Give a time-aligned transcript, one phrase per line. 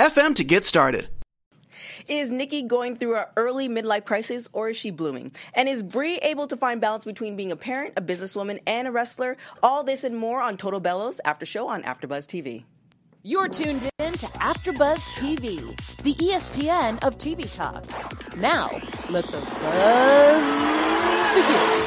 [0.00, 1.08] anchor.fm to get started.
[2.08, 5.32] Is Nikki going through an early midlife crisis or is she blooming?
[5.54, 8.90] And is Brie able to find balance between being a parent, a businesswoman, and a
[8.90, 9.36] wrestler?
[9.62, 12.64] All this and more on Total Bellas after show on AfterBuzz TV.
[13.22, 15.60] You're tuned in to AfterBuzz TV,
[16.02, 17.84] the ESPN of TV talk.
[18.36, 18.80] Now,
[19.10, 20.42] let the buzz
[21.34, 21.80] begin.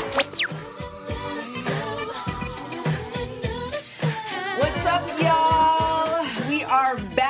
[4.59, 6.47] What's up, y'all?
[6.47, 7.22] We are back.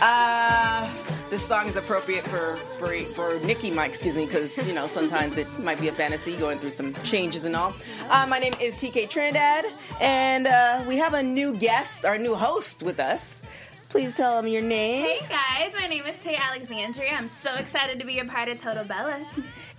[0.00, 0.90] Uh,
[1.28, 5.36] this song is appropriate for for, for Nikki, Mike, excuse me, because you know sometimes
[5.36, 7.74] it might be a fantasy going through some changes and all.
[8.08, 9.66] Uh, my name is TK Trinidad,
[10.00, 13.42] and uh, we have a new guest, our new host with us.
[13.90, 17.10] Please tell them your name Hey guys, my name is Tay Alexandria.
[17.10, 19.26] I'm so excited to be a part of Total Bellas.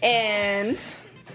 [0.04, 0.78] and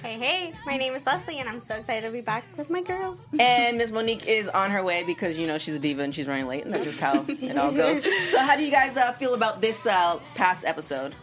[0.07, 2.81] Hey, hey, my name is Leslie, and I'm so excited to be back with my
[2.81, 3.25] girls.
[3.41, 6.29] and Miss Monique is on her way because you know she's a diva and she's
[6.29, 8.03] running late, and that's just how it all goes.
[8.31, 11.17] So, how do you guys uh, feel about this uh, past episode?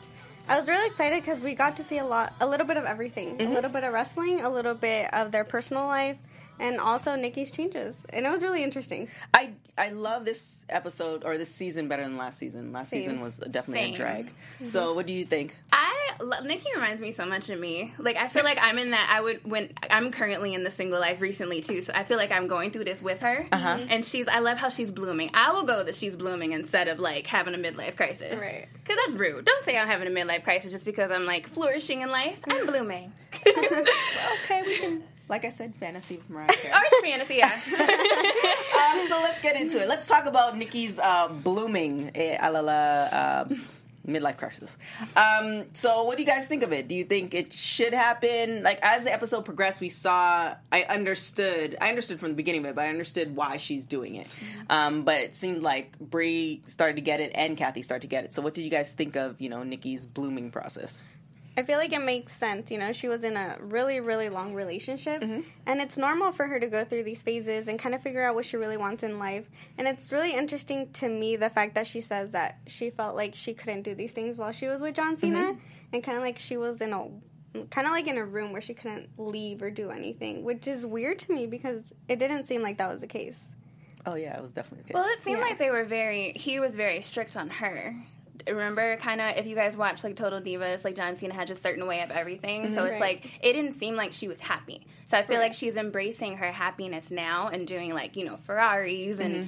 [0.50, 2.84] I was really excited because we got to see a lot, a little bit of
[2.84, 6.18] everything, a little bit of wrestling, a little bit of their personal life,
[6.60, 9.08] and also Nikki's changes, and it was really interesting.
[9.34, 12.72] I I love this episode or this season better than last season.
[12.72, 13.02] Last Same.
[13.02, 13.94] season was definitely Same.
[13.94, 14.32] a drag.
[14.64, 15.58] So, what do you think?
[15.72, 17.94] I lo- Nikki reminds me so much of me.
[17.98, 19.10] Like I feel like I'm in that.
[19.12, 21.82] I would when I'm currently in the single life recently too.
[21.82, 23.48] So I feel like I'm going through this with her.
[23.52, 23.80] Uh-huh.
[23.90, 24.28] And she's.
[24.28, 25.32] I love how she's blooming.
[25.34, 28.40] I will go that she's blooming instead of like having a midlife crisis.
[28.40, 28.68] Right.
[28.74, 29.46] Because that's rude.
[29.46, 32.40] Don't say I'm having a midlife crisis just because I'm like flourishing in life.
[32.48, 33.12] I'm blooming.
[33.44, 35.04] Okay, we can.
[35.30, 36.74] Like I said, fantasy from Mariah Carey.
[36.76, 39.00] It's fantasy, yeah.
[39.00, 39.88] um, so let's get into it.
[39.88, 43.46] Let's talk about Nikki's uh, blooming eh, a la la uh,
[44.08, 44.78] midlife crisis.
[45.16, 46.88] Um, so, what do you guys think of it?
[46.88, 48.64] Do you think it should happen?
[48.64, 50.56] Like as the episode progressed, we saw.
[50.72, 51.78] I understood.
[51.80, 54.28] I understood from the beginning of it, but I understood why she's doing it.
[54.70, 58.26] Um, but it seemed like Brie started to get it, and Kathy started to get
[58.26, 58.34] it.
[58.34, 61.04] So, what did you guys think of you know Nikki's blooming process?
[61.56, 62.72] I feel like it makes sense.
[62.72, 65.42] You know, she was in a really, really long relationship, mm-hmm.
[65.66, 68.34] and it's normal for her to go through these phases and kind of figure out
[68.34, 69.46] what she really wants in life.
[69.78, 73.36] And it's really interesting to me the fact that she says that she felt like
[73.36, 75.60] she couldn't do these things while she was with John Cena, mm-hmm.
[75.94, 77.08] and kind of like she was in a
[77.70, 80.86] kind of like in a room where she couldn't leave or do anything, which is
[80.86, 83.40] weird to me because it didn't seem like that was the case.
[84.06, 84.94] Oh yeah, it was definitely the case.
[84.96, 85.46] Well, it seemed Yeah.
[85.46, 86.34] like they were very.
[86.34, 87.96] He was very strict on her.
[88.48, 91.56] Remember, kind of, if you guys watch like Total Divas, like John Cena had a
[91.56, 92.64] certain way of everything.
[92.64, 92.76] Mm-hmm.
[92.76, 93.02] So it's Right.
[93.24, 94.88] like it didn't seem like she was happy.
[95.06, 95.44] So I feel Right.
[95.44, 99.48] like she's embracing her happiness now and doing like you know Ferraris and mm-hmm.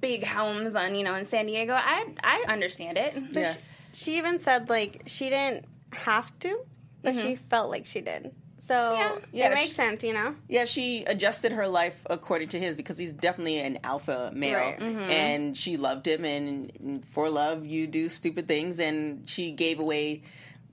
[0.00, 1.74] big homes on you know in San Diego.
[1.74, 3.14] I I understand it.
[3.32, 3.54] yeah.
[3.92, 6.58] She even said like she didn't have to,
[7.02, 7.44] but she mm-hmm.
[7.48, 8.34] felt like she did.
[8.72, 9.12] So Yeah.
[9.32, 10.34] Yeah, it makes she- sense, you know.
[10.48, 14.78] Yeah, she adjusted her life according to his because he's definitely an alpha male, Right.
[14.78, 15.10] Mm-hmm.
[15.10, 16.24] and she loved him.
[16.24, 20.22] And, and for love, you do stupid things, and she gave away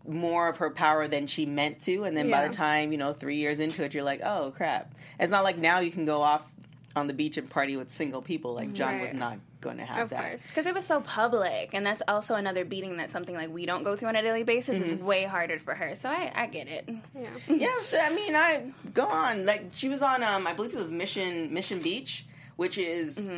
[0.08, 2.06] more of her power than she meant to.
[2.06, 4.94] And then by the time you know three years into it, you're like, oh crap!
[5.20, 6.50] It's not like now you can go off
[6.96, 8.54] on the beach and party with single people.
[8.54, 10.30] Like John was not going to have Of that.
[10.30, 10.48] course.
[10.48, 13.84] Because it was so public, and that's also another beating that something like we don't
[13.84, 15.96] go through on a daily basis is way harder for her.
[15.96, 16.90] So I, I get it.
[17.16, 17.30] Yeah.
[17.48, 19.46] Yeah, I mean, I go on.
[19.46, 22.26] Like she was on, um, I believe it was Mission Mission Beach,
[22.56, 23.30] which is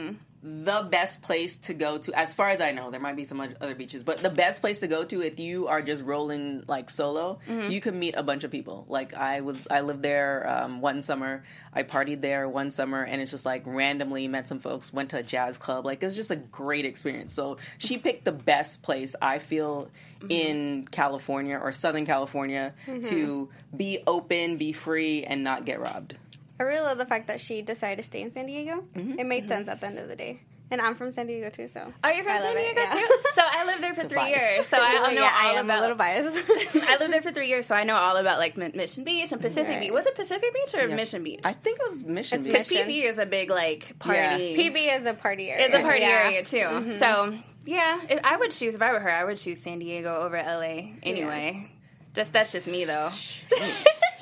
[0.43, 2.13] the best place to go to.
[2.17, 4.79] As far as I know, there might be some other beaches, but the best place
[4.79, 7.69] to go to if you are just rolling like solo, mm-hmm.
[7.69, 8.85] you can meet a bunch of people.
[8.87, 11.43] Like I was, I lived there um, one summer.
[11.73, 14.91] I partied there one summer, and it's just like randomly met some folks.
[14.91, 15.85] Went to a jazz club.
[15.85, 17.33] Like it was just a great experience.
[17.33, 18.03] So she mm-hmm.
[18.03, 19.89] picked the best place I feel
[20.19, 20.31] mm-hmm.
[20.31, 22.73] in California or Southern California
[23.03, 26.15] to be open, be free, and not get robbed.
[26.61, 28.83] I really love the fact that she decided to stay in San Diego.
[28.95, 29.17] Mm-hmm.
[29.19, 30.41] It made sense at the end of the day.
[30.69, 31.91] And I'm from San Diego too, so.
[32.03, 32.93] Are you from I San love it, Diego yeah.
[32.93, 33.17] too?
[33.33, 34.41] So I lived there for So three biased.
[34.41, 34.65] years.
[34.67, 35.77] So I know yeah, I all am about.
[35.77, 36.75] a little biased.
[36.87, 39.41] I lived there for three years, so I know all about like Mission Beach and
[39.41, 39.79] Pacific Right.
[39.81, 39.91] Beach.
[39.91, 40.95] Was it Pacific Beach or Yeah.
[40.95, 41.41] Mission Beach?
[41.43, 42.53] I think it was Mission It's Beach.
[42.69, 42.87] Because Mission.
[42.89, 44.19] PB is a big like party.
[44.19, 44.35] Yeah.
[44.69, 45.65] PB is a party area.
[45.65, 46.21] It's a party Yeah.
[46.25, 46.99] area too.
[46.99, 50.21] So yeah, if I would choose if I were her, I would choose San Diego
[50.21, 51.69] over LA anyway.
[52.13, 53.09] Just that's just me though.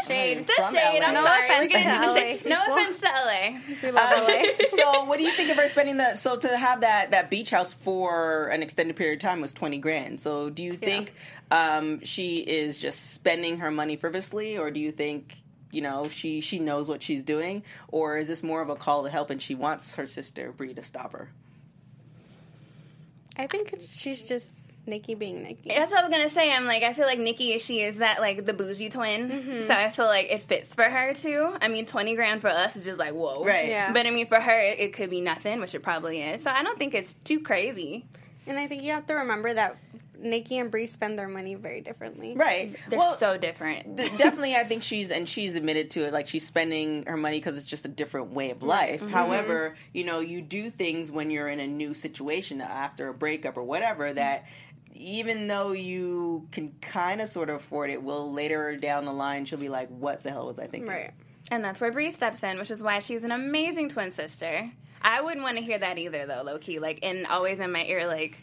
[0.10, 0.48] Shade.
[0.48, 1.00] The From shade.
[1.00, 1.08] LA.
[1.08, 1.40] I'm No sorry.
[1.40, 2.46] We're offense getting to into the LA shade.
[2.46, 2.78] No people.
[2.78, 3.60] offense to LA.
[3.84, 4.66] We love LA.
[4.70, 6.16] so what do you think of her spending the?
[6.16, 9.78] so to have that that beach house for an extended period of time was 20
[9.78, 11.14] grand so do you think
[11.52, 15.36] um, she is just spending her money frivolously or do you think
[15.72, 19.04] you know she she knows what she's doing or is this more of a call
[19.04, 21.30] to help and she wants her sister Brie to stop her
[23.38, 25.70] I think it's, she's just Nikki being Nikki.
[25.70, 26.52] That's what I was gonna say.
[26.52, 29.30] I'm like, I feel like Nikki, she is that like the bougie twin.
[29.30, 29.68] Mm-hmm.
[29.68, 31.56] So I feel like it fits for her too.
[31.62, 33.70] I mean, twenty grand for us is just like whoa, Right.
[33.70, 33.94] Yeah.
[33.94, 36.44] But I mean, for her, it, it could be nothing, which it probably is.
[36.44, 38.06] So I don't think it's too crazy.
[38.48, 39.78] And I think you have to remember that
[40.22, 42.34] Nikki and Brie spend their money very differently.
[42.36, 43.96] right They're well, so different.
[43.96, 47.38] d- definitely i think she's and she's admitted to it like she's spending her money
[47.38, 49.12] because it's just a different way of life mm-hmm.
[49.14, 53.56] however you know you do things when you're in a new situation after a breakup
[53.56, 54.46] or whatever that
[54.94, 59.46] even though you can kind of sort of afford it will later down the line
[59.46, 61.12] she'll be like what the hell was i thinking Right.
[61.52, 64.70] And that's where Brie steps in, which is why she's an amazing twin sister.
[65.02, 66.78] I wouldn't want to hear that either, though, low key.
[66.78, 68.38] Like, and always in my ear, like,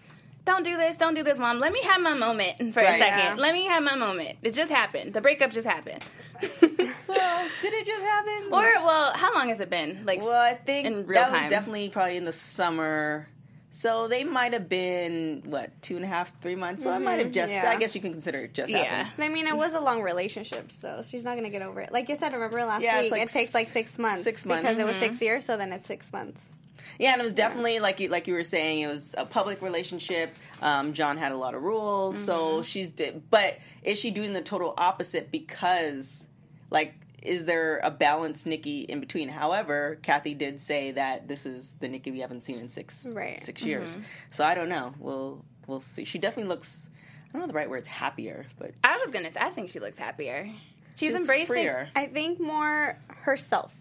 [0.45, 1.61] don't do this, don't do this, mom.
[1.61, 2.97] Let me have my moment for Right.
[2.97, 3.19] a second.
[3.19, 3.35] Yeah.
[3.39, 4.39] Let me have my moment.
[4.43, 5.13] It just happened.
[5.13, 6.03] The breakup just happened.
[6.43, 10.03] well did it just happen Or, well, how long has it been?
[10.05, 13.29] Like, well i think in real that was definitely probably in the summer
[13.77, 17.19] so they might have been what two and a half three months so i might
[17.19, 17.71] have just yeah.
[17.71, 18.85] i guess you can consider it just yeah.
[18.85, 19.13] happened.
[19.17, 21.93] And I mean, it was a long relationship, so she's not gonna get over it.
[21.93, 23.13] Like you said, remember last Yeah, week?
[23.13, 24.25] like it takes like six months.
[24.25, 24.63] six months.
[24.63, 25.05] because it was Mm-hmm.
[25.05, 26.41] six years, so then it's six months.
[26.99, 29.61] Yeah, and it was definitely like you like you were saying, it was a public
[29.61, 30.35] relationship.
[30.63, 32.91] Um, John had a lot of rules, so she's.
[32.91, 36.29] Di- but is she doing the total opposite because,
[36.71, 36.95] like,
[37.27, 39.29] is there a balanced Nikki in between?
[39.29, 43.39] However, Kathy did say that this is the Nikki we haven't seen in six Right.
[43.39, 43.97] six years.
[44.31, 44.95] So I don't know.
[44.99, 46.05] We'll we'll see.
[46.05, 46.89] She definitely looks.
[47.29, 47.89] I don't know the right words.
[47.89, 50.49] Happier, but I was gonna say, I think she looks happier.
[50.95, 51.47] She's she embracing.
[51.47, 51.89] freer.
[51.95, 53.75] I think more herself.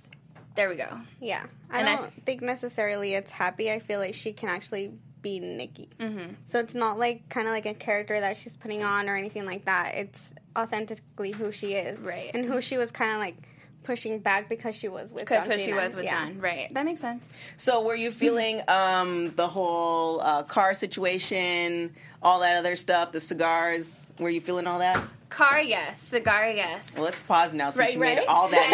[0.56, 1.00] There we go.
[1.22, 3.72] Yeah, I And don't think necessarily it's happy.
[3.72, 4.92] I feel like she can actually
[5.22, 5.90] be Nikki.
[6.00, 6.34] Mm-hmm.
[6.46, 9.46] So it's not like kind of like a character that she's putting on or anything
[9.46, 9.96] like that.
[9.96, 12.32] It's authentically who she is, Right.
[12.34, 13.36] And who she was kind of like
[13.84, 15.44] pushing back because she was with John.
[15.44, 16.26] Because John she was with Yeah.
[16.26, 16.40] John.
[16.40, 16.74] Right.
[16.74, 17.24] That makes sense.
[17.56, 23.20] So were you feeling um, the whole uh, car situation, all that other stuff, the
[23.20, 24.10] cigars?
[24.20, 25.04] Were you feeling all that?
[25.30, 26.00] Car, yes.
[26.04, 26.88] Cigar, yes.
[26.96, 28.70] Well, let's pause now since Right, you made all that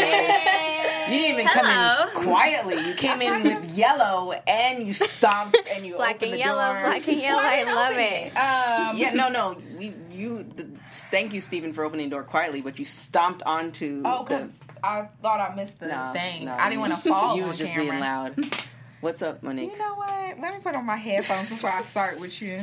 [1.07, 1.13] noise.
[1.15, 2.75] You didn't even come in quietly.
[2.87, 6.73] You came in with yellow and you stomped and you Black opened and the yellow,
[6.73, 6.81] door.
[6.83, 7.41] black and yellow.
[7.41, 7.81] Black and yellow.
[7.81, 8.91] I love it.
[8.91, 9.57] Um, Yeah, no, no.
[9.79, 10.67] You, you the,
[11.09, 14.23] thank you, Stephen, for opening the door quietly, but you stomped onto oh, the.
[14.23, 14.49] because
[14.83, 16.45] I thought I missed the No, thing.
[16.45, 17.87] no, I didn't want to fall You on was just camera.
[17.89, 18.61] being loud.
[19.01, 19.71] What's up, Monique?
[19.73, 20.39] You know what?
[20.39, 22.55] Let me put on my headphones before I start with you.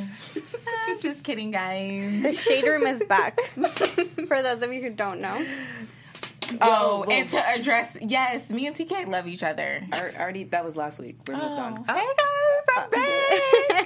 [1.02, 2.22] Just kidding, guys.
[2.22, 3.38] The shade room is back.
[3.54, 5.44] For those of you who don't know,
[6.62, 9.82] Oh, well- and to address, yes, me and TK love each other.
[9.92, 11.16] Ar- Already, that was last week.
[11.26, 11.84] We're moved on.
[11.86, 12.88] Oh, hey guys,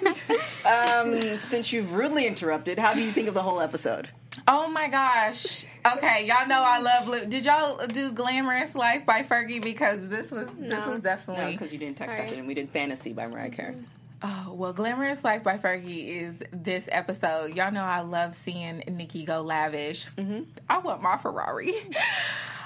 [0.05, 0.15] I'm
[0.65, 1.35] back.
[1.35, 4.11] Um, since you've rudely interrupted, how do you think of the whole episode?
[4.49, 5.65] Oh my gosh.
[5.97, 7.09] Okay, y'all know I love.
[7.09, 9.61] Li- Did y'all do "Glamorous Life" by Fergie?
[9.63, 10.79] Because this was this No.
[10.81, 11.53] was No, definitely.
[11.53, 12.29] because you didn't text Sorry.
[12.29, 13.57] us and we did "Fantasy" by Mariah mm-hmm.
[13.57, 13.77] Carey.
[14.25, 17.57] Oh, well, Glamorous Life by Fergie is this episode.
[17.57, 20.07] Y'all know I love seeing Nikki go lavish.
[20.17, 20.43] Mm-hmm.
[20.71, 21.75] I want my Ferrari.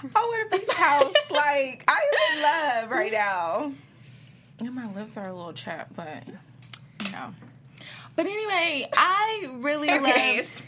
[0.04, 1.14] I want a beach house.
[1.30, 3.72] like, I am in love right now.
[4.60, 7.32] And my lips are a little chapped, but, you know.
[8.16, 10.36] But anyway, I really Okay.
[10.36, 10.66] loved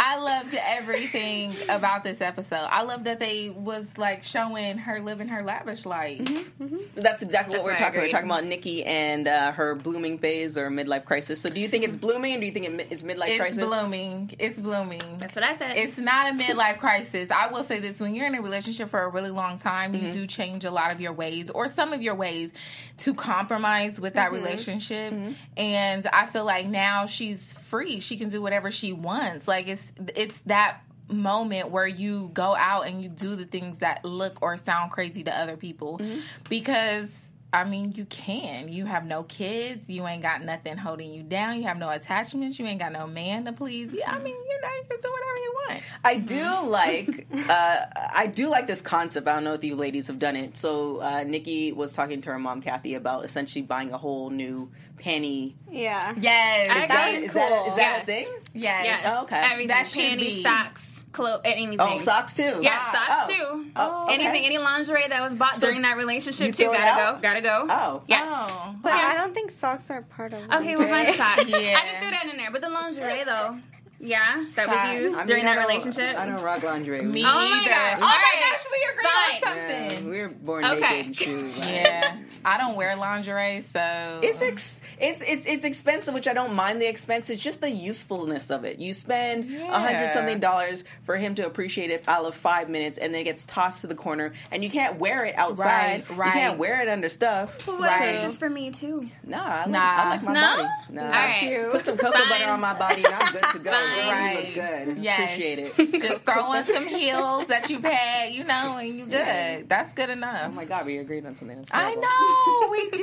[0.00, 2.68] I loved everything about this episode.
[2.70, 6.20] I love that they was like showing her living her lavish life.
[6.20, 6.76] Mm-hmm, mm-hmm.
[6.94, 8.00] That's exactly That's what we're what I talking.
[8.02, 11.40] We're talking about Nikki and uh, her blooming phase or midlife crisis.
[11.40, 12.06] So, do you think it's mm-hmm.
[12.06, 13.66] blooming, or do you think it, it's midlife It's crisis?
[13.66, 14.30] blooming.
[14.38, 15.18] It's blooming.
[15.18, 15.76] That's what I said.
[15.76, 17.28] It's not a midlife crisis.
[17.32, 20.12] I will say this: when you're in a relationship for a really long time, you
[20.12, 22.52] do change a lot of your ways or some of your ways
[22.98, 25.12] to compromise with that relationship.
[25.56, 29.48] And I feel like now she's free; she can do whatever she wants.
[29.48, 30.80] Like it's it's that
[31.10, 35.22] moment where you go out and you do the things that look or sound crazy
[35.24, 35.98] to other people.
[35.98, 36.20] Mm-hmm.
[36.48, 37.08] Because
[37.50, 38.68] I mean, you can.
[38.68, 39.84] You have no kids.
[39.88, 41.56] You ain't got nothing holding you down.
[41.56, 42.58] You have no attachments.
[42.58, 43.90] You ain't got no man to please.
[43.92, 45.82] Yeah, I mean, you know, you can do whatever you want.
[46.04, 47.76] I do like uh,
[48.14, 49.26] I do like this concept.
[49.28, 50.56] I don't know if you ladies have done it.
[50.58, 54.70] So uh, Nikki was talking to her mom Kathy about essentially buying a whole new
[54.98, 55.54] panty.
[55.70, 56.12] yeah.
[56.20, 56.82] Yes.
[56.82, 57.26] Is that, agree.
[57.28, 58.02] is that, is that Yes.
[58.02, 58.26] a thing?
[58.52, 58.84] yes.
[58.84, 59.02] yes.
[59.06, 59.40] Oh, okay.
[59.42, 59.68] Everything.
[59.68, 60.42] That should Panties, be.
[60.42, 61.80] socks, clothes, anything.
[61.80, 62.58] Oh, socks too.
[62.60, 63.34] Yeah, Ah, socks oh.
[63.54, 63.70] too.
[63.76, 64.14] Oh, okay.
[64.14, 66.64] Anything, any lingerie that was bought So during that relationship too.
[66.72, 67.18] Gotta go.
[67.22, 67.66] Gotta go.
[67.68, 68.02] Oh.
[68.06, 68.26] Yes.
[68.30, 68.74] Oh.
[68.82, 69.08] But Yeah.
[69.12, 70.40] I don't think socks are part of.
[70.44, 70.52] It.
[70.52, 71.48] Okay, well, my socks.
[71.48, 71.56] Yeah.
[71.78, 72.50] I just threw that in there.
[72.50, 73.58] But the lingerie though.
[74.00, 74.94] Yeah, that Size.
[74.94, 76.16] was used I mean, during I that relationship.
[76.16, 77.02] I don't rock lingerie.
[77.02, 77.68] Me Oh my either.
[77.68, 77.96] gosh.
[77.96, 78.40] Oh my Alright.
[78.40, 79.34] gosh, we agree Fine.
[79.34, 80.04] on something.
[80.06, 80.80] Yeah, we were born Okay.
[80.80, 81.56] naked and shoes.
[81.58, 86.32] like- Yeah, I don't wear lingerie, so It's ex- it's it's it's expensive, which I
[86.32, 87.28] don't mind the expense.
[87.30, 88.78] It's just the usefulness of it.
[88.78, 89.80] You spend a Yeah.
[89.80, 93.24] hundred something dollars for him to appreciate it out of five minutes, and then it
[93.24, 96.08] gets tossed to the corner, and you can't wear it outside.
[96.10, 96.26] Right, right.
[96.26, 97.66] You can't wear it under stuff.
[97.66, 98.10] Well, what Right.
[98.10, 99.08] it's just for me too?
[99.24, 99.78] Nah, I like, Nah.
[99.80, 100.40] I like my No?
[100.56, 100.68] body.
[100.90, 101.02] Nah.
[101.02, 101.68] All right.
[101.72, 103.70] Put some cocoa butter on my body, and I'm good to go.
[103.88, 103.96] Fine.
[103.96, 104.44] Girl, You Right.
[104.44, 104.98] look good.
[105.04, 105.20] Yes.
[105.32, 106.00] Appreciate it.
[106.02, 109.12] just throw on some heels that you've had, you know, and you good.
[109.14, 109.60] Yeah.
[109.66, 110.42] That's good enough.
[110.46, 111.56] Oh my god, we agreed on something.
[111.56, 112.90] That's I know we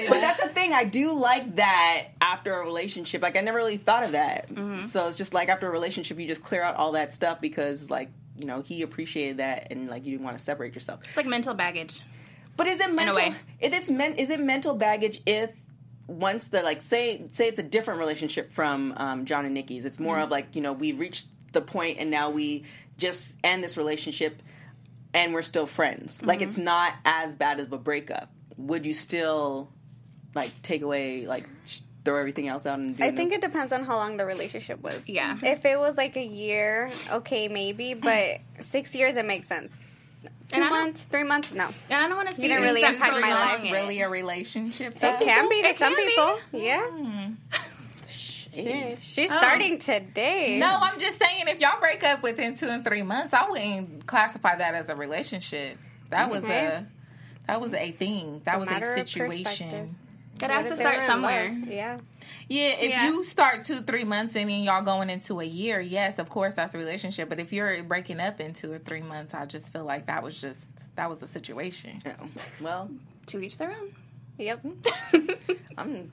[0.00, 0.08] did.
[0.10, 0.72] But that's the thing.
[0.72, 3.22] I do like that after a relationship.
[3.22, 4.48] Like I never really thought of that.
[4.48, 4.86] Mm-hmm.
[4.86, 7.90] So it's just like after a relationship, you just clear out all that stuff because
[7.90, 11.00] like you know he appreciated that and like you didn't want to separate yourself.
[11.04, 12.00] It's like mental baggage.
[12.56, 13.16] But is it mental?
[13.16, 13.34] way.
[13.60, 15.50] If it's men, is it mental baggage if
[16.10, 19.84] once the like say say it's a different relationship from um, John and Nikki's?
[19.84, 20.24] It's more Mm-hmm.
[20.24, 22.64] of like you know we've reached the point and now we
[22.98, 24.42] just end this relationship
[25.14, 26.22] and we're still friends.
[26.22, 26.48] Like Mm-hmm.
[26.48, 28.30] it's not as bad as a breakup.
[28.56, 29.70] Would you still
[30.34, 33.02] like take away like sh- throw everything else out and do?
[33.02, 35.02] I a new- think it depends on how long the relationship was.
[35.08, 35.36] Yeah.
[35.42, 39.72] If it was like a year, okay, maybe, but six years, it makes sense.
[40.50, 41.68] Two And months, three months, no.
[41.88, 43.70] And I don't want to speak didn't really for impact my life, it.
[43.72, 44.94] really a relationship.
[44.96, 46.10] It can be to It some can be.
[46.10, 46.38] people.
[46.52, 46.86] Yeah.
[46.90, 47.32] Hmm.
[48.08, 50.58] She- She's um, starting today.
[50.58, 54.06] No, I'm just saying if y'all break up within two and three months, I wouldn't
[54.06, 55.78] classify that as a relationship.
[56.10, 56.84] That was a
[57.46, 58.42] that was a thing.
[58.44, 59.94] That was matter a situation.
[60.40, 60.50] Perspective.
[60.50, 61.48] It has to start somewhere.
[61.50, 61.68] love?
[61.68, 61.98] Yeah.
[62.48, 63.06] Yeah, if Yeah.
[63.06, 66.54] you start two, three months and then y'all going into a year, yes, of course
[66.54, 67.28] that's a relationship.
[67.28, 70.22] But if you're breaking up in two or three months, I just feel like that
[70.22, 70.58] was just
[70.96, 72.00] that was a situation.
[72.04, 72.14] Yeah.
[72.60, 72.90] Well,
[73.26, 73.94] To each their own.
[74.38, 74.64] Yep.
[75.78, 76.10] I'm.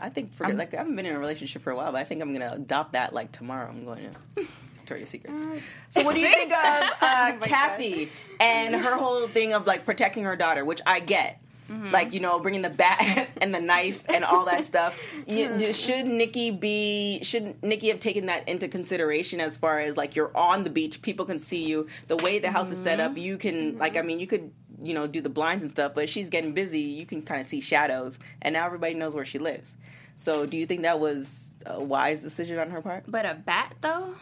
[0.00, 2.04] I think for like I haven't been in a relationship for a while, but I
[2.04, 3.68] think I'm gonna adopt that like tomorrow.
[3.68, 4.46] I'm going to
[4.76, 5.46] Victoria's Secrets.
[5.90, 8.10] So, what do you think of uh, Kathy
[8.40, 11.40] and her whole thing of like protecting her daughter, which I get.
[11.70, 11.90] Mm-hmm.
[11.90, 14.98] Like you know, bringing the bat and the knife and all that stuff.
[15.26, 17.20] You, should Nikki be?
[17.22, 21.00] Should Nikki have taken that into consideration as far as like you're on the beach,
[21.00, 21.86] people can see you.
[22.08, 23.20] The way the house is set up, mm-hmm.
[23.20, 23.78] you can mm-hmm.
[23.78, 23.96] like.
[23.96, 24.52] I mean, you could
[24.82, 26.80] you know do the blinds and stuff, but she's getting busy.
[26.80, 29.76] You can kind of see shadows, and now everybody knows where she lives.
[30.16, 33.04] So, do you think that was a wise decision on her part?
[33.08, 34.14] But a bat, though,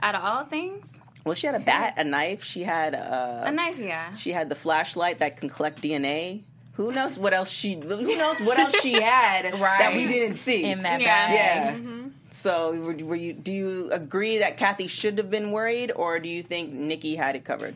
[0.00, 0.84] out of all things,
[1.24, 2.42] Well, she had a bat, a knife.
[2.42, 4.12] She had uh, a knife, yeah.
[4.12, 6.42] She had the flashlight that can collect DNA.
[6.74, 7.74] Who knows what else she?
[7.74, 11.06] Who knows what else she had that we didn't see In that Yeah.
[11.26, 11.34] bag.
[11.34, 11.74] Yeah.
[11.74, 12.08] Mm-hmm.
[12.30, 13.34] So, were, were you?
[13.34, 17.36] Do you agree that Kathy should have been worried, or do you think Nikki had
[17.36, 17.74] it covered?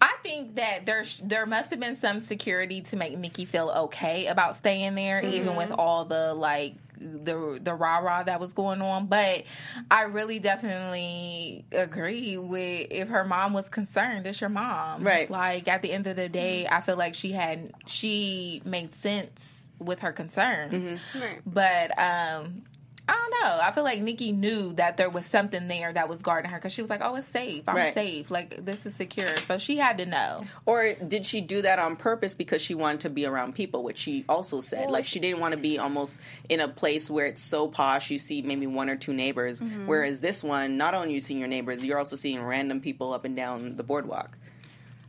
[0.00, 4.26] I think that there there must have been some security to make Nikki feel okay
[4.26, 5.58] about staying there, even mm-hmm.
[5.58, 9.06] with all the like the the rah rah that was going on.
[9.06, 9.44] But
[9.90, 15.30] I really definitely agree with if her mom was concerned, it's your mom, Right.
[15.30, 19.30] Like at the end of the day, I feel like she had she made sense
[19.78, 21.40] with her concerns, Right.
[21.46, 22.62] but um.
[23.08, 23.60] I don't know.
[23.62, 26.72] I feel like Nikki knew that there was something there that was guarding her because
[26.72, 27.66] she was like, "Oh, it's safe.
[27.68, 27.94] I'm Right.
[27.94, 28.30] safe.
[28.30, 30.42] Like this is secure." So she had to know.
[30.66, 33.98] Or did she do that on purpose because she wanted to be around people, which
[33.98, 34.90] she also said?
[34.90, 38.18] like she didn't want to be almost in a place where it's so posh, you
[38.18, 39.60] see maybe one or two neighbors.
[39.60, 39.86] Mm-hmm.
[39.86, 43.24] Whereas this one, not only you seeing your neighbors, you're also seeing random people up
[43.24, 44.36] and down the boardwalk.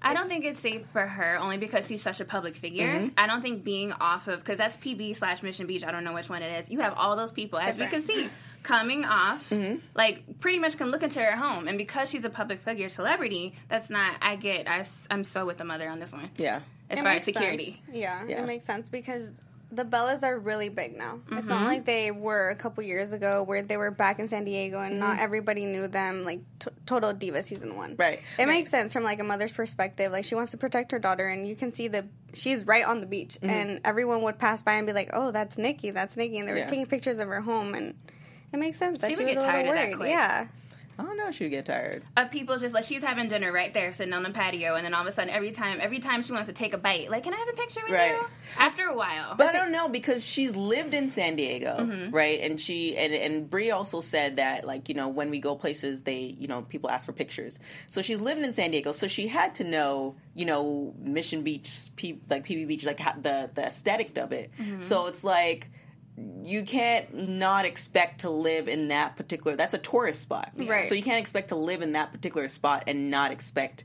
[0.01, 2.87] I don't think it's safe for her only because she's such a public figure.
[2.87, 3.07] Mm-hmm.
[3.17, 5.83] I don't think being off of because that's PB slash Mission Beach.
[5.83, 6.69] I don't know which one it is.
[6.69, 8.29] You have all those people, as we can see,
[8.63, 9.49] coming off.
[9.49, 9.79] Mm-hmm.
[9.95, 13.55] Like pretty much can look into her home, and because she's a public figure, celebrity,
[13.67, 14.15] that's not.
[14.21, 14.69] I get.
[14.69, 16.29] I, I'm so with the mother on this one.
[16.37, 16.61] Yeah.
[16.89, 17.81] As It far as security.
[17.91, 18.41] Yeah, Yeah.
[18.41, 19.31] it makes sense because
[19.71, 21.19] the Bellas are really big now.
[21.27, 21.49] It's Mm-hmm.
[21.49, 24.79] not like they were a couple years ago where they were back in San Diego
[24.79, 26.25] and not everybody knew them.
[26.25, 28.01] Like t- Total Diva season one, Mm-hmm.
[28.01, 28.19] Right.
[28.39, 30.11] It makes sense from like a mother's perspective.
[30.11, 32.99] Like she wants to protect her daughter, and you can see the she's right on
[32.99, 33.49] the beach, Mm-hmm.
[33.49, 35.91] and everyone would pass by and be like, "Oh, that's Nikki.
[35.91, 36.67] That's Nikki," and they were Yeah.
[36.67, 37.93] taking pictures of her home, and
[38.51, 40.09] it makes sense that She she, would get tired of that quick.
[40.09, 40.47] Yeah,
[40.99, 41.31] I don't know.
[41.31, 42.03] She would get tired.
[42.17, 44.93] Of people just like she's having dinner right there, sitting on the patio, and then
[44.93, 47.23] all of a sudden, every time, every time she wants to take a bite, like,
[47.23, 48.11] can I have a picture with Right.
[48.11, 48.25] you?
[48.57, 52.13] After a while, But I don't know because she's lived in San Diego, Mm-hmm.
[52.13, 52.41] right?
[52.41, 56.01] And she and and Brie also said that like you know when we go places,
[56.01, 57.59] they you know people ask for pictures.
[57.87, 61.71] So she's lived in San Diego, so she had to know you know Mission Beach,
[61.95, 64.51] P, like PB Beach, like the the aesthetic of it.
[64.59, 64.81] Mm-hmm.
[64.81, 65.69] So it's like
[66.43, 69.55] you can't not expect to live in that particular.
[69.55, 70.87] That's a tourist spot, Right.
[70.87, 73.83] So you can't expect to live in that particular spot and not expect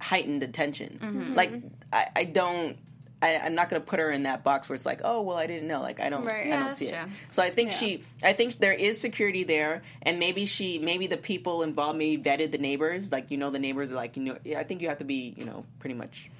[0.00, 0.98] heightened attention.
[1.02, 1.34] Mm-hmm.
[1.34, 1.52] Like
[1.92, 2.78] I, I don't.
[3.22, 5.36] I, I'm not going to put her in that box where it's like, oh well,
[5.36, 5.82] I didn't know.
[5.82, 6.46] Like I don't, Right.
[6.46, 6.96] I Yeah, don't that's see it.
[7.28, 7.76] So I think Yeah.
[7.76, 12.22] she, I think there is security there, and maybe she, maybe the people involved maybe
[12.22, 13.12] vetted the neighbors.
[13.12, 15.34] Like you know, the neighbors are like, you know, I think you have to be,
[15.36, 16.30] you know, pretty much.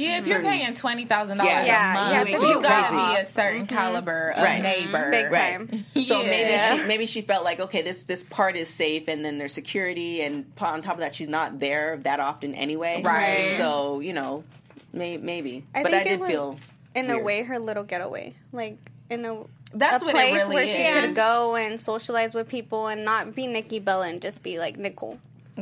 [0.00, 0.32] Yeah, if mm-hmm.
[0.32, 1.44] you're paying twenty thousand Yeah.
[1.44, 3.34] dollars Yeah, a month, you have you, gotta be a mm-hmm.
[3.34, 4.62] certain caliber of Right.
[4.62, 5.10] neighbor.
[5.10, 5.58] Big Right.
[5.58, 5.84] time.
[6.02, 9.38] So maybe she maybe she felt like okay this this part is safe and then
[9.38, 13.02] there's security and on top of that she's not there that often anyway.
[13.02, 13.54] Right.
[13.56, 14.44] So you know
[14.92, 16.58] may, maybe I but think I it did was, feel
[16.94, 18.76] in a way her little getaway, like
[19.08, 21.06] in a That's a what it place really where she is.
[21.06, 24.78] could go and socialize with people and not be Nikki Bella and just be like
[24.78, 25.18] Nicole.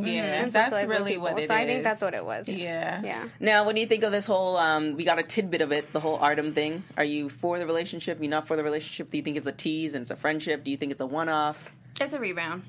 [0.07, 1.23] Yeah, And that's socialize with really people.
[1.25, 1.49] what it is.
[1.49, 2.49] So I think that's what it was.
[2.49, 3.01] Yeah.
[3.05, 3.29] Yeah.
[3.41, 4.57] Now, what do you think of this whole?
[4.57, 6.85] Um, we got a tidbit of it, the whole Artem thing.
[6.97, 8.23] Are you for the relationship?
[8.23, 9.11] You not for the relationship?
[9.11, 10.65] Do you think it's a tease and it's a friendship?
[10.65, 11.71] Do you think it's a one-off?
[12.01, 12.63] It's a rebound.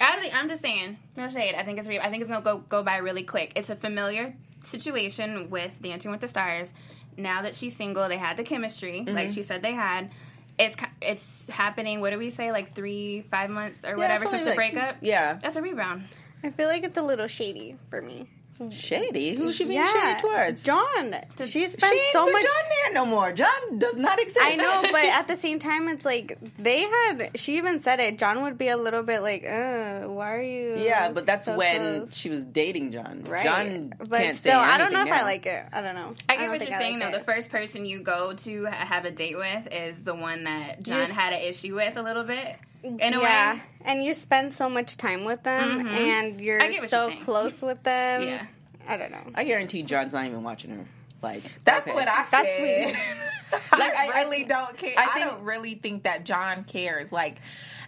[0.00, 1.54] I think, I'm just saying, no shade.
[1.54, 3.52] I think it's re- I think it's gonna go go by really quick.
[3.56, 4.34] It's a familiar
[4.64, 6.68] situation with Dancing with the Stars.
[7.16, 9.34] Now that she's single, they had the chemistry, like Mm-hmm.
[9.34, 10.10] she said they had.
[10.58, 12.00] It's it's happening.
[12.00, 12.52] What do we say?
[12.52, 14.96] Like three, five months or whatever since the like- breakup.
[15.00, 16.04] Yeah, That's a rebound.
[16.44, 18.28] I feel like it's a little shady for me.
[18.70, 19.34] Shady.
[19.34, 20.14] Who's she being yeah.
[20.14, 20.62] shady towards?
[20.62, 21.16] John.
[21.38, 23.32] She She spent ain't so put much John there no more.
[23.32, 24.38] John does not exist.
[24.42, 27.30] I know, but at the same time, it's like they had.
[27.36, 28.18] She even said it.
[28.18, 31.56] John would be a little bit like, "Uh, why are you?" Yeah, but that's so
[31.56, 33.24] when close?" she was dating John.
[33.28, 33.42] Right.
[33.42, 35.64] John but can't still, say I don't know anything if I like it.
[35.72, 36.14] I don't know.
[36.28, 37.16] I get don't what you're I saying like though.
[37.16, 37.18] it.
[37.20, 40.98] The first person you go to have a date with is the one that John
[41.06, 42.56] Just- had an issue with a little bit.
[42.84, 43.62] In a yeah, way.
[43.84, 45.90] And you spend so much time with them, Mhm.
[45.90, 48.22] and you're I get what so you're close with them.
[48.22, 48.46] Yeah.
[48.88, 49.30] I don't know.
[49.34, 50.84] I guarantee John's not even watching her.
[51.22, 51.94] Like That's okay.
[51.94, 52.96] what I That's said.
[53.78, 54.94] Like, I- I I really think- don't care.
[54.96, 57.12] I I, don't really think that John cares.
[57.12, 57.36] Like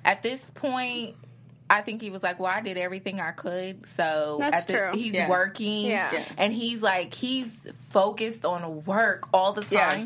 [0.04, 1.16] at this point,
[1.70, 4.90] I think he was like, "Well, I did everything I could." So That's the- true.
[4.92, 5.28] He's Yeah.
[5.28, 6.12] working, Yeah.
[6.12, 6.24] Yeah.
[6.36, 7.46] and he's like he's
[7.90, 10.04] focused on work all the Yeah.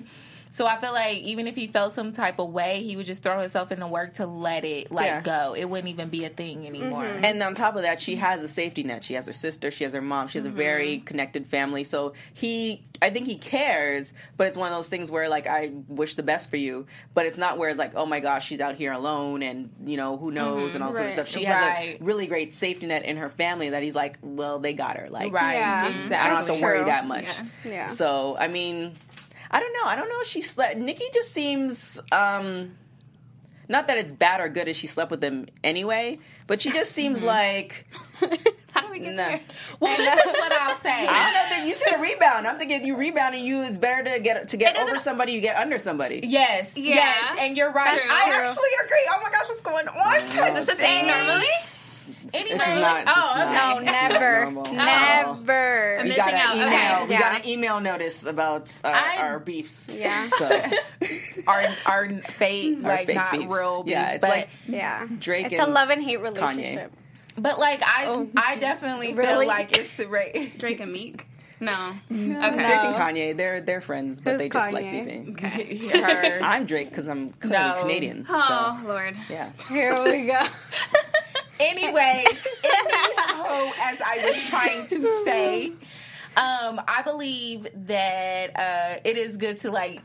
[0.58, 0.66] Time.
[0.66, 3.22] So I feel like even if he felt some type of way, he would just
[3.22, 5.20] throw himself into work to let it like Yeah.
[5.20, 5.54] go.
[5.54, 7.04] It wouldn't even be a thing anymore.
[7.04, 7.24] Mm-hmm.
[7.24, 9.04] And on top of that, she has a safety net.
[9.04, 9.70] She has her sister.
[9.70, 10.28] She has her mom.
[10.28, 10.58] She has a mm-hmm.
[10.58, 11.84] very connected family.
[11.84, 15.70] So he, I think he cares, but it's one of those things where like I
[15.88, 18.60] wish the best for you, but it's not where it's like, oh my gosh, she's
[18.60, 20.76] out here alone, and you know who knows, mm-hmm.
[20.76, 21.28] and all sorts of stuff.
[21.28, 22.00] She has Right.
[22.00, 25.08] a really great safety net in her family that he's like, well, they got her.
[25.10, 25.54] Like, Right?
[25.54, 25.86] Yeah.
[25.86, 26.16] Exactly.
[26.16, 27.24] I don't have to That's worry that much.
[27.64, 27.70] Yeah.
[27.70, 27.86] Yeah.
[27.88, 28.96] So I mean,
[29.50, 29.84] I don't know.
[29.84, 30.76] I don't know if she slept.
[30.76, 32.00] Nikki just seems.
[32.12, 32.72] um
[33.70, 36.92] not that it's bad or good as she slept with him anyway, but she just
[36.92, 37.86] seems like
[38.72, 39.16] How do we get No.
[39.28, 39.40] there?
[39.80, 41.06] Well, this is what I'll say.
[41.06, 42.46] I don't know that you said a rebound.
[42.46, 43.60] I'm thinking you rebounding you.
[43.62, 46.20] It's better to get to get It over somebody you get under somebody.
[46.24, 46.94] Yes, Yeah.
[46.94, 47.92] yes, and you're right.
[48.02, 48.10] True.
[48.10, 48.46] I True.
[48.48, 49.06] actually agree.
[49.10, 50.16] Oh my gosh, what's going on?
[50.58, 51.46] Is this a thing normally?
[52.34, 53.04] Anyway, This is not.
[53.06, 53.54] Oh, is okay.
[53.54, 54.72] No, this is not never, normal.
[54.72, 55.96] never.
[55.98, 56.56] I'm We missing got an out.
[56.56, 56.66] email.
[56.68, 57.04] Okay.
[57.06, 57.18] We Yeah.
[57.20, 59.88] got an email notice about uh, our beefs.
[59.92, 60.26] Yeah.
[60.26, 60.46] So
[61.46, 63.54] our our fake Our like fake not beefs.
[63.54, 65.06] real beefs, Yeah, it's but, like Yeah.
[65.18, 66.92] Drake It's a and love and hate relationship.
[67.36, 68.28] but like I Oh.
[68.36, 69.28] I definitely Really?
[69.44, 70.58] feel like it's the right.
[70.58, 71.26] Drake and Meek?
[71.60, 71.92] No.
[72.10, 72.26] Okay.
[72.28, 73.36] Drake and Kanye.
[73.36, 75.04] They're they're friends, but Who's they just like Kanye?
[75.04, 75.30] beefing.
[75.32, 75.76] Okay.
[76.00, 76.40] Her.
[76.42, 77.76] I'm Drake because I'm clearly No.
[77.80, 78.26] Canadian.
[78.28, 79.16] Oh So Lord.
[79.28, 79.50] yeah.
[79.68, 80.40] Here we go.
[81.60, 82.24] Anyway,
[82.64, 85.66] anyhow, as I was trying to say,
[86.36, 90.00] um, I believe that uh, it is good to like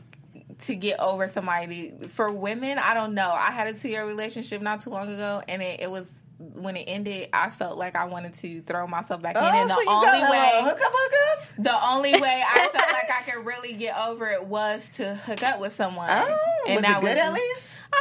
[0.62, 1.92] to get over somebody.
[2.08, 3.30] For women, I don't know.
[3.30, 6.06] I had a two year relationship not too long ago, and it, it was
[6.52, 7.28] when it ended.
[7.32, 9.88] I felt like I wanted to throw myself back in, Oh, and the so you
[9.88, 10.50] only got a way.
[10.62, 11.64] little hookup, hookup.
[11.64, 15.42] The only way I felt like I could really get over it was to hook
[15.42, 16.08] up with someone.
[16.10, 17.76] Oh, and was that it good was- at least?
[17.92, 17.96] Uh,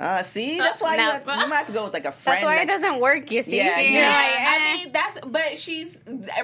[0.00, 1.04] Uh, see, that's why no.
[1.04, 2.38] you, have, you might have to go with like a friend.
[2.38, 3.30] That's why it doesn't work.
[3.30, 3.58] You see?
[3.58, 4.08] Yeah, yeah.
[4.08, 4.76] like, I eh.
[4.76, 5.88] mean, that's but she's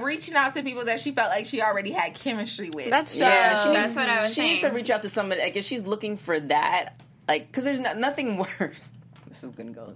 [0.02, 2.90] reaching out to people that she felt like she already had chemistry with.
[2.90, 3.22] That's true.
[3.22, 5.40] Yeah, she That's needs, what I was she needs to reach out to somebody.
[5.40, 8.92] Like if she's looking for that, like because there's no, nothing worse.
[9.26, 9.94] This is gonna go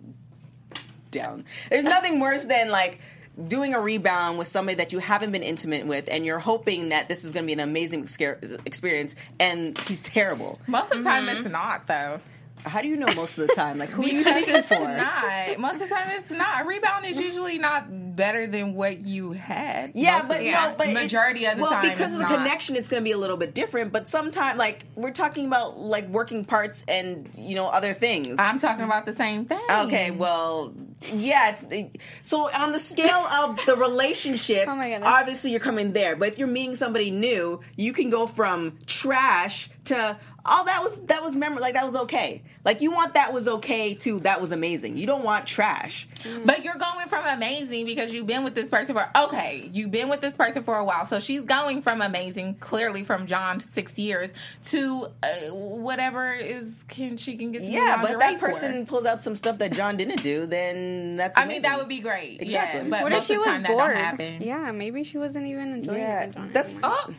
[1.10, 1.44] down.
[1.70, 3.00] There's nothing worse than like
[3.48, 7.08] doing a rebound with somebody that you haven't been intimate with, and you're hoping that
[7.08, 10.58] this is gonna be an amazing exper- experience, and he's terrible.
[10.66, 11.36] most of the time Mm-hmm.
[11.44, 12.20] it's not though.
[12.64, 13.78] How do you know most of the time?
[13.78, 14.78] Like who are you speaking it's for?
[14.78, 15.58] not.
[15.58, 16.62] Most of the time it's not.
[16.62, 19.92] A rebound is usually not better than what you had.
[19.94, 20.68] Yeah, but yeah.
[20.68, 22.36] no, but it- majority of the well, time Well, because of the not.
[22.38, 23.92] connection, it's going to be a little bit different.
[23.92, 28.36] But sometimes, like we're talking about, like working parts and you know other things.
[28.38, 29.60] I'm talking about the same thing.
[29.70, 30.72] okay, well,
[31.12, 34.60] yeah, it's so on the scale of the relationship.
[34.70, 35.08] Oh my goodness.
[35.08, 39.68] Obviously, you're coming there, but if you're meeting somebody new, you can go from trash
[39.86, 40.16] to
[40.46, 43.46] oh that was that was memorable like that was okay like you want that was
[43.48, 44.20] okay too.
[44.20, 46.06] that was amazing you don't want trash
[46.44, 50.08] But you're going from amazing because you've been with this person for okay, you've been
[50.10, 51.06] with this person for a while.
[51.06, 54.28] So she's going from amazing, clearly from John six years
[54.66, 57.62] to uh, whatever is can she can get.
[57.62, 58.46] Some yeah but lingerie that for.
[58.48, 61.88] person pulls out some stuff that john didn't do then that's I mean, that would
[61.88, 62.42] be great.
[62.42, 62.80] Exactly.
[62.82, 63.90] Yeah, but What if most she of the was time that bored?
[63.94, 64.42] don't happen.
[64.42, 66.52] Yeah, maybe she wasn't even enjoying yeah it.
[66.52, 66.98] That's anymore.
[67.08, 67.14] Oh,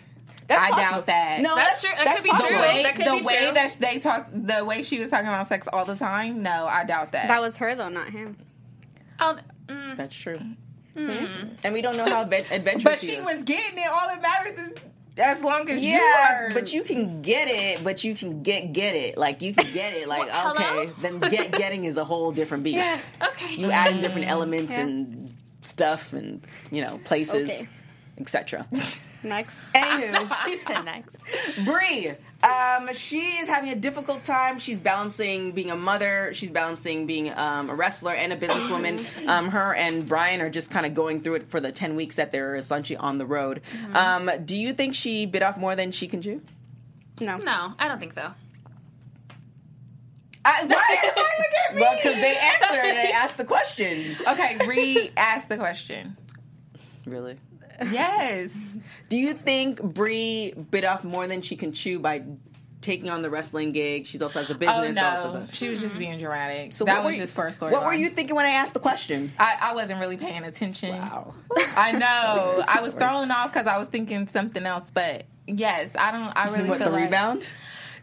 [0.52, 0.92] that's I possible.
[0.98, 1.42] doubt that.
[1.42, 1.90] no That's that's, true.
[1.98, 2.48] That that's could be possible.
[2.50, 2.62] The true.
[2.62, 3.54] way, That could the be way true.
[3.54, 6.44] that they talk, the way she was talking about sex all the time.
[6.44, 7.28] No, I doubt that.
[7.28, 8.38] that was her though, not him.
[9.20, 9.38] oh,
[9.68, 10.40] mm, that's true
[10.94, 11.54] Hmm.
[11.64, 13.88] and we don't know how adventurous but she she was getting it.
[13.90, 14.74] All that matters is
[15.18, 16.50] as long as you Yeah, are.
[16.54, 19.18] but you can get it, but you can get get it.
[19.18, 20.10] Like you can get it.
[20.10, 23.06] Like What, okay, then get getting is a whole different beast.
[23.26, 23.56] okay.
[23.56, 24.82] You add in different elements Yeah.
[24.84, 27.68] and stuff and you know places, Okay.
[28.20, 28.68] etc.
[29.24, 29.56] Next.
[29.76, 31.16] Anywho, He said next.
[31.64, 34.58] Brie, um, she is having a difficult time.
[34.60, 36.32] She's balancing being a mother.
[36.34, 39.28] She's balancing being um, a wrestler and a businesswoman.
[39.28, 42.16] Um, her and Bryan are just kind of going through it for the ten weeks
[42.16, 43.62] that they're essentially on the road.
[43.94, 46.42] Um, do you think she bit off more than she can chew?
[47.20, 47.38] No.
[47.38, 48.32] No, I don't think so.
[50.44, 51.82] I, why did everybody look at me?
[51.82, 54.16] Well, because they answered and they asked the question.
[54.28, 56.18] Okay, re-ask the question.
[57.06, 57.38] Really?
[57.92, 58.50] Yes.
[59.10, 62.24] Do you think Brie bit off more than she can chew by
[62.82, 64.08] taking on the wrestling gig?
[64.08, 64.98] She's also has a Oh business.
[65.04, 66.74] also no, she was just being dramatic.
[66.74, 67.72] So that was you- just first story.
[67.72, 69.32] What were you thinking when I asked the question?
[69.38, 70.90] I, I wasn't really paying attention.
[70.98, 71.34] Wow.
[71.76, 72.64] I know.
[72.68, 74.90] I was thrown off because I was thinking something else.
[74.94, 76.36] But yes, I don't.
[76.36, 77.48] I really what feel the like, rebound?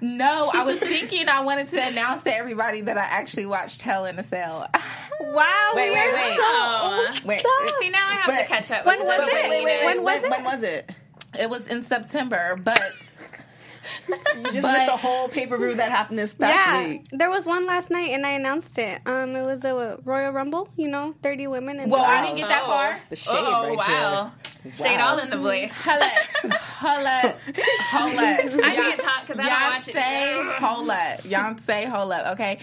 [0.01, 4.05] No, I was thinking I wanted to announce to everybody that I actually watched Hell
[4.07, 4.69] in a Cell.
[5.21, 5.73] Wow.
[5.75, 6.35] Wait, wait, wait.
[6.37, 7.15] so Oh.
[7.25, 7.41] Wait.
[7.41, 7.75] stuff.
[7.81, 8.87] See, now I have But- to catch up.
[8.87, 9.33] When was it?
[9.51, 9.85] Wait, wait, wait.
[9.85, 10.31] When was it?
[10.31, 10.91] when was it?
[11.39, 12.81] It was in September, but
[14.09, 17.07] You just But- missed the whole pay per view that happened this past Yeah, week.
[17.11, 19.01] there was one last night, and I announced it.
[19.07, 20.69] Um, it was a Royal Rumble.
[20.77, 21.81] You know, thirty women.
[21.81, 22.69] And well, I didn't get that Oh.
[22.71, 23.01] far.
[23.11, 24.33] The shade oh right wow.
[24.45, 24.48] here.
[24.73, 25.13] Shade Wow.
[25.13, 25.73] all in the voice.
[25.73, 27.39] Hold up, hold up,
[27.91, 28.65] hold up.
[28.65, 29.95] I can't talk because I don't watch it.
[29.95, 31.21] Beyonce, hold up.
[31.23, 32.27] Beyonce, hold up.
[32.35, 32.59] Okay.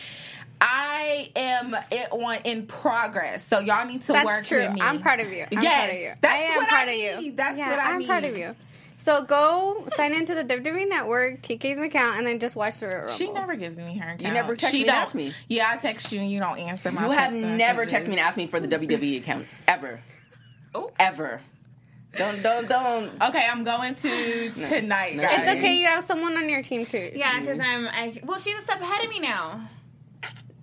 [0.62, 4.62] I am it on in progress, so y'all need to That's work true.
[4.63, 4.82] with me.
[4.82, 5.46] I'm part of you.
[5.52, 6.13] I'm Yes, proud of you.
[6.22, 7.26] that's I am what I proud of need.
[7.26, 7.32] you.
[7.36, 8.56] That's yeah, what I I'm part of you.
[8.98, 12.98] So go sign into the WWE Network, TK's account, and then just watch the Royal
[13.00, 13.13] Rumble.
[13.13, 14.06] She never gives me her.
[14.13, 14.22] Account.
[14.22, 15.34] You never text she me and don't- ask me.
[15.48, 17.06] Yeah, I text you and you don't answer my.
[17.06, 18.08] You have never messages.
[18.08, 20.00] texted me and asked me for the WWE account ever,
[20.74, 20.91] Oh.
[20.98, 21.41] ever.
[22.17, 23.21] Don't don't don't.
[23.21, 25.15] Okay, I'm going to tonight.
[25.15, 25.23] No.
[25.23, 25.34] guys.
[25.39, 25.75] It's okay.
[25.75, 27.12] You have someone on your team too.
[27.13, 27.88] Yeah, because I'm.
[27.88, 29.62] I, well, she's a step ahead of me now.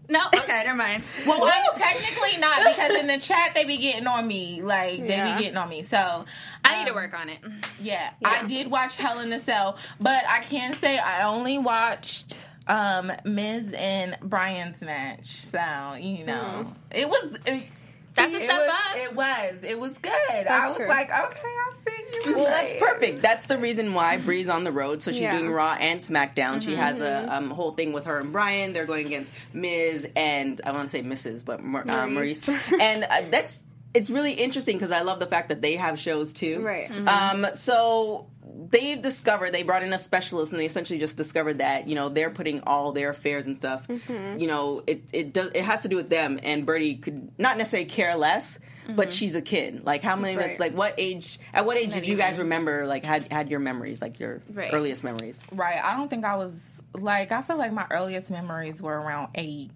[0.08, 1.04] No, okay, never mind.
[1.26, 4.60] Well, I'm technically not because in the chat they be getting on me.
[4.60, 5.36] Like they Yeah.
[5.36, 5.84] be getting on me.
[5.84, 6.24] So
[6.64, 7.38] I need to um, work on it.
[7.80, 12.40] Yeah, I did watch Hell in the Cell, but I can say I only watched
[12.66, 15.46] um Miz and Bryan's match.
[15.46, 17.38] So you know, it was.
[17.46, 17.64] It,
[18.14, 18.96] That's a it step was, up.
[18.96, 19.54] It was.
[19.62, 20.46] It was good.
[20.46, 20.86] I was true.
[20.88, 21.16] like, okay,
[21.64, 22.34] I'll see you.
[22.36, 23.22] Well, that's perfect.
[23.22, 25.02] That's the reason why Brie's on the road.
[25.02, 25.38] So she's Yeah.
[25.38, 26.60] doing Raw and SmackDown.
[26.62, 27.28] She has Mm-hmm.
[27.30, 28.72] a um, whole thing with her and Bryan.
[28.74, 31.44] They're going against Miz and I want to say Mrs.
[31.44, 32.44] but Mar- uh, Maryse.
[32.44, 32.80] Maryse.
[32.80, 36.32] and uh, that's it's really interesting because I love the fact that they have shows
[36.32, 36.60] too.
[36.60, 36.90] Right.
[37.06, 37.46] Um.
[37.54, 38.26] So
[38.72, 42.08] they've discovered they brought in a specialist and they essentially just discovered that you know
[42.08, 43.86] they're putting all their affairs and stuff.
[43.86, 44.40] Mm-hmm.
[44.40, 47.56] You know it it does it has to do with them and Birdie could not
[47.56, 48.58] necessarily care less.
[48.84, 49.14] But mm-hmm.
[49.14, 49.84] she's a kid.
[49.84, 50.58] Like, how many of us?
[50.58, 51.38] Like, what age?
[51.54, 52.84] At what age did you guys remember?
[52.84, 54.02] Like, had had your memories?
[54.02, 54.74] Like your Right.
[54.74, 55.40] earliest memories?
[55.52, 55.80] Right.
[55.82, 56.52] I don't think I was
[56.92, 57.30] like.
[57.30, 59.70] I feel like my earliest memories were around eight.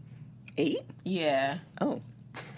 [0.59, 0.81] Eight?
[1.05, 1.59] Yeah.
[1.81, 2.03] Oh,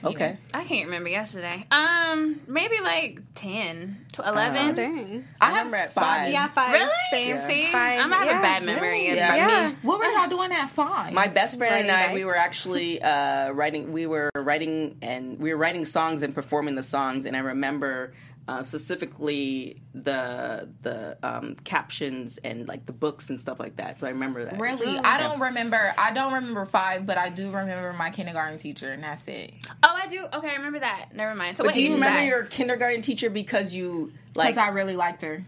[0.04, 0.36] okay.
[0.54, 1.66] I can't remember yesterday.
[1.70, 4.70] Um, maybe like 10, to 11.
[4.70, 5.24] Oh, dang.
[5.40, 6.32] I, remember have at five.
[6.32, 6.72] Yeah, five.
[6.72, 6.90] Really?
[7.10, 7.48] Same.
[7.48, 8.00] See, Five.
[8.00, 8.38] I'm gonna have yeah.
[8.38, 8.88] a bad memory.
[8.88, 9.10] Really?
[9.10, 11.12] of Yeah, me- What were y'all doing at five?
[11.12, 13.92] My best friend and Riding I, we were actually uh, writing.
[13.92, 17.26] We were writing and we were writing songs and performing the songs.
[17.26, 18.12] And I remember
[18.48, 24.00] uh, specifically the the um, captions and like the books and stuff like that.
[24.00, 24.58] So I remember that.
[24.58, 25.94] Really, I don't remember.
[25.98, 29.52] I don't remember five, but I do remember my kindergarten teacher, and that's it.
[29.82, 30.26] Oh, I do.
[30.32, 31.10] Okay, I remember that.
[31.14, 31.58] Never mind.
[31.58, 32.26] So But what do you remember that?
[32.26, 34.56] your kindergarten teacher because you Because like?
[34.56, 35.44] I really liked her.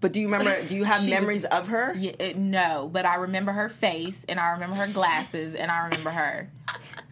[0.00, 0.62] But do you remember?
[0.66, 1.94] Do you have She was- memories of her?
[1.96, 5.84] Yeah, it, no, but I remember her face, and I remember her glasses, and I
[5.84, 6.50] remember her.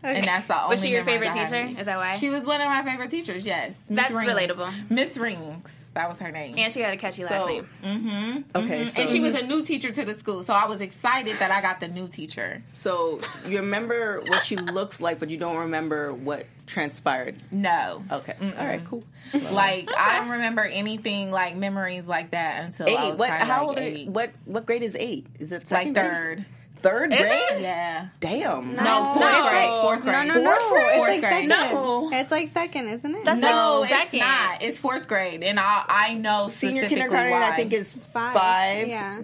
[0.03, 0.75] And that's the only.
[0.75, 1.75] Was she your favorite teacher?
[1.79, 2.17] Is that why?
[2.17, 3.45] She was one of my favorite teachers.
[3.45, 4.31] Yes, Miss That's Rings.
[4.31, 4.91] relatable.
[4.91, 5.71] Miss Rings.
[5.99, 6.55] That was her name.
[6.57, 7.69] And she had a catchy last So- name.
[7.85, 8.89] Mm-hmm, okay, mm-hmm.
[8.89, 11.51] so, and she was a new teacher to the school, so I was excited that
[11.51, 12.63] I got the new teacher.
[12.73, 17.35] so you remember what she looks like, but you don't remember what transpired.
[17.51, 19.03] No, Okay, all right, cool.
[19.51, 23.11] like I don't remember anything like memories like that until I Eight.
[23.11, 23.31] was What?
[23.31, 23.79] How like old?
[23.79, 24.31] Are, what?
[24.45, 25.27] What grade is eight?
[25.41, 26.45] Is it Like second grade?
[26.81, 27.11] Third.
[27.11, 27.41] Third Is grade?
[27.53, 27.61] it?
[27.61, 28.07] Yeah.
[28.21, 28.75] Damn.
[28.77, 29.49] No, fourth No.
[29.49, 29.69] grade.
[29.69, 30.29] Fourth No, grade.
[30.29, 30.69] no, Fourth no.
[30.71, 30.89] grade?
[30.89, 31.33] It's like grade.
[31.33, 31.49] second.
[31.49, 32.11] No.
[32.13, 33.25] It's like second, isn't it?
[33.25, 34.19] That's No, like it's second.
[34.21, 34.63] not.
[34.63, 37.51] It's fourth grade, and I I know Senior specifically kindergarten, why.
[37.51, 38.35] I think, is five.
[38.35, 38.89] five.
[38.89, 39.21] Yeah.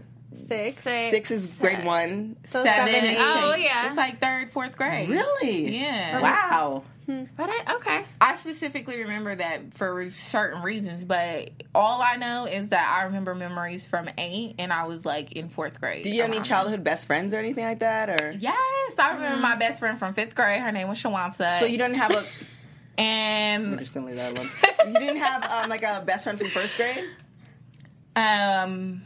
[0.49, 0.83] Six.
[0.83, 1.11] Six.
[1.11, 2.37] Six is grade one.
[2.47, 3.13] So seven, seven, eight.
[3.15, 3.19] eight.
[3.19, 3.87] Oh, yeah.
[3.89, 5.09] It's like third, fourth grade.
[5.09, 5.79] Really?
[5.81, 6.21] Yeah.
[6.21, 6.83] Wow.
[7.07, 8.05] But I, okay.
[8.21, 13.35] I specifically remember that for certain reasons, but all I know is that I remember
[13.35, 16.05] memories from eight, and I was like in fourth grade.
[16.05, 18.33] Do you have any around childhood best friends or anything like that, or.
[18.39, 20.61] Yes, I remember my best friend from fifth grade.
[20.63, 21.59] Her name was Shawansa.
[21.59, 22.25] so you don't have a?
[22.97, 24.49] I'm and just gonna leave that alone.
[24.87, 27.05] You didn't have um, like a best friend from first grade.
[28.17, 29.03] um.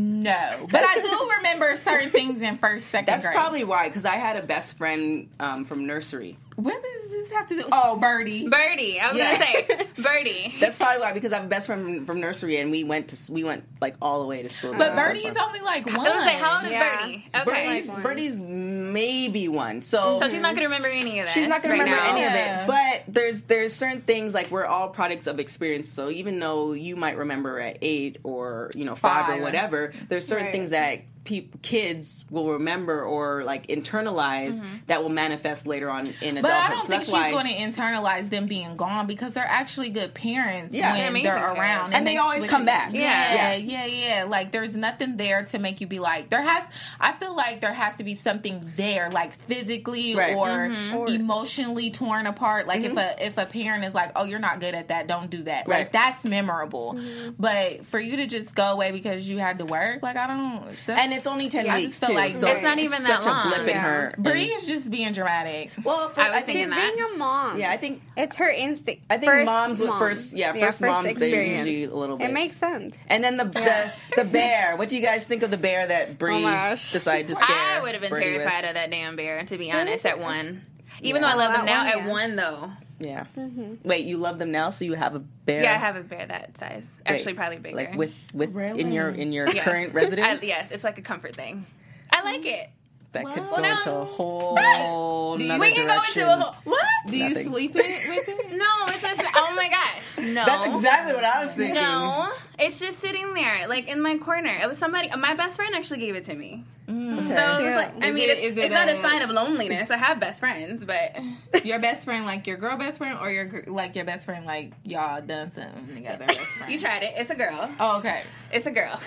[0.00, 3.36] No, but I do remember certain things in first, second That's grade.
[3.36, 6.38] probably why, because I had a best friend um, from nursery.
[6.56, 7.64] What does this have to do?
[7.72, 8.46] Oh, Birdie.
[8.48, 9.00] Birdie.
[9.00, 9.30] I was Yeah.
[9.32, 10.54] gonna say Birdie.
[10.60, 13.08] That's probably why, because I have a best friend from, from nursery, and we went
[13.08, 14.72] to we went like all the way to school.
[14.72, 15.08] But together.
[15.08, 15.94] Birdie is only like one.
[15.94, 17.00] I was gonna say, how old is Yeah.
[17.00, 17.24] Birdie?
[17.34, 17.44] Okay.
[17.44, 18.02] Birdie's, Like.
[18.02, 19.80] Birdie's maybe one.
[19.82, 21.32] So, so she's not gonna remember any of that.
[21.32, 22.10] She's not gonna right remember now.
[22.16, 22.62] any of Yeah.
[22.64, 22.66] it.
[22.66, 25.88] But there's there's certain things like we're all products of experience.
[25.88, 29.40] So even though you might remember at eight or you know five, Five.
[29.40, 30.52] or whatever, there's certain Right.
[30.52, 34.78] things that peop kids will remember or like internalize mm-hmm.
[34.88, 36.42] that will manifest later on in adulthood.
[36.42, 37.30] But I don't so think she's why.
[37.30, 40.92] going to internalize them being gone because they're actually good parents Yeah.
[40.92, 42.66] when They're they're around, And they always come it.
[42.66, 42.92] back.
[42.92, 43.54] Yeah, Yeah.
[43.54, 46.64] yeah, yeah, Like there's nothing there to make you be like there has.
[46.98, 50.34] I feel like there has to be something there, like physically Right.
[50.34, 50.96] or mm-hmm.
[50.96, 52.66] Or- emotionally torn apart.
[52.66, 53.22] Like if mm-hmm.
[53.22, 55.68] a if a parent is like, oh, you're not good at that, don't do that.
[55.68, 55.78] Right.
[55.78, 56.98] Like that's memorable.
[57.38, 60.88] But for you to just go away because you had to work, like I don't.
[60.88, 62.14] and it's only ten I just weeks feel too.
[62.14, 63.46] like so It's not even that such long.
[63.46, 64.14] a blip in her.
[64.18, 65.70] Brie is just being dramatic.
[65.84, 66.94] well, for, I was I, think thinking She's that.
[66.96, 67.58] being a mom.
[67.58, 69.02] yeah, I think It's her instinct.
[69.10, 69.98] I think first moms with mom.
[69.98, 71.66] first- yeah, first moms, they're experience.
[71.66, 72.96] usually a little bit- It makes sense.
[73.08, 74.76] And then the, the the bear.
[74.76, 77.56] What do you guys think of the bear that Brie Oh decided to scare?
[77.56, 78.42] I would have been Birdie with?
[78.42, 80.62] terrified of that damn bear, to be honest, at one.
[81.02, 82.70] Even though I love them that now, one, at one though.
[83.00, 83.24] Yeah.
[83.36, 83.88] Mm-hmm.
[83.88, 85.62] Wait, you love them now, so you have a bear?
[85.62, 86.84] Yeah, I have a bear that size.
[86.98, 87.76] Wait, Actually, probably bigger.
[87.76, 89.64] Like with with in your in your Yes.
[89.64, 90.44] current I, residence.
[90.44, 91.66] yes, it's like a comfort thing.
[92.12, 92.70] I like it.
[93.12, 96.36] That could Well, go now- into a whole Do you- We can go into a
[96.36, 96.54] whole.
[96.64, 96.84] What?
[97.08, 97.48] Do you Nothing.
[97.48, 98.36] sleep it with it?
[98.56, 99.20] No, it's just.
[99.34, 99.96] Oh my gosh.
[100.34, 100.44] No.
[100.44, 101.74] That's exactly what I was thinking.
[101.76, 104.50] No, it's just sitting there, like in my corner.
[104.62, 105.08] It was somebody.
[105.16, 106.64] My best friend actually gave it to me.
[106.88, 106.96] Okay.
[106.96, 109.22] So it was like, I mean, it- it's, is it it's not a, a- sign
[109.22, 109.90] of loneliness.
[109.90, 113.64] I have best friends, but your best friend like your girl best friend or your
[113.68, 116.26] like your best friend like y'all done something together
[116.68, 117.14] you tried it.
[117.16, 117.70] It's a girl.
[117.80, 119.00] oh okay It's a girl.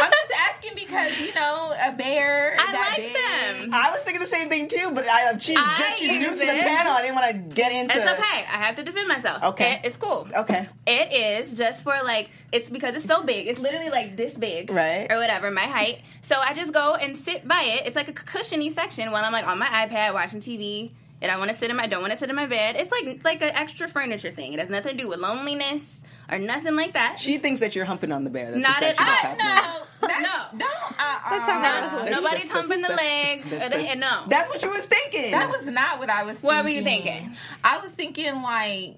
[0.00, 3.62] I'm just asking because you know a bear I that like big.
[3.62, 3.74] them.
[3.74, 6.34] I was thinking the same thing too, but I, she's I just, she's new to
[6.36, 6.62] the it.
[6.64, 6.92] panel.
[6.92, 7.94] I didn't want to get into.
[7.96, 8.38] It's okay.
[8.38, 9.42] I have to defend myself.
[9.42, 9.74] Okay.
[9.74, 10.26] It- it's cool.
[10.36, 10.68] Okay.
[10.86, 13.46] It is just for like it's because it's so big.
[13.48, 15.06] It's literally like this big, Right.
[15.10, 16.00] or whatever, my height.
[16.22, 17.86] So I just go and sit by it.
[17.86, 20.92] It's like a cushiony section while I'm like on my iPad watching TV.
[21.22, 22.76] And I want to sit in my, don't want to sit in my bed.
[22.76, 24.52] It's like like an extra furniture thing.
[24.52, 25.82] It has nothing to do with loneliness
[26.30, 27.18] or nothing like that.
[27.18, 28.50] She thinks that you're humping on the bear.
[28.52, 29.36] That's Not at all.
[29.36, 30.58] no that's, No.
[30.58, 31.98] don't uh, That's how uh, girls No.
[32.04, 34.68] That's- nobody's that's- humping the that's- leg that's- or the that's- No, That's what you
[34.70, 35.30] was thinking.
[35.32, 36.46] that was not what i was thinking.
[36.48, 37.12] What were you thinking.
[37.12, 37.36] thinking?
[37.62, 38.96] i was thinking like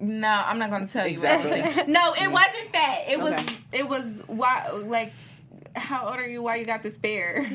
[0.00, 1.92] no i'm not gonna tell you what I was Exactly.
[1.92, 3.56] no it wasn't that it was Okay.
[3.72, 5.12] it was why like
[5.76, 7.46] how old are you why you got this bear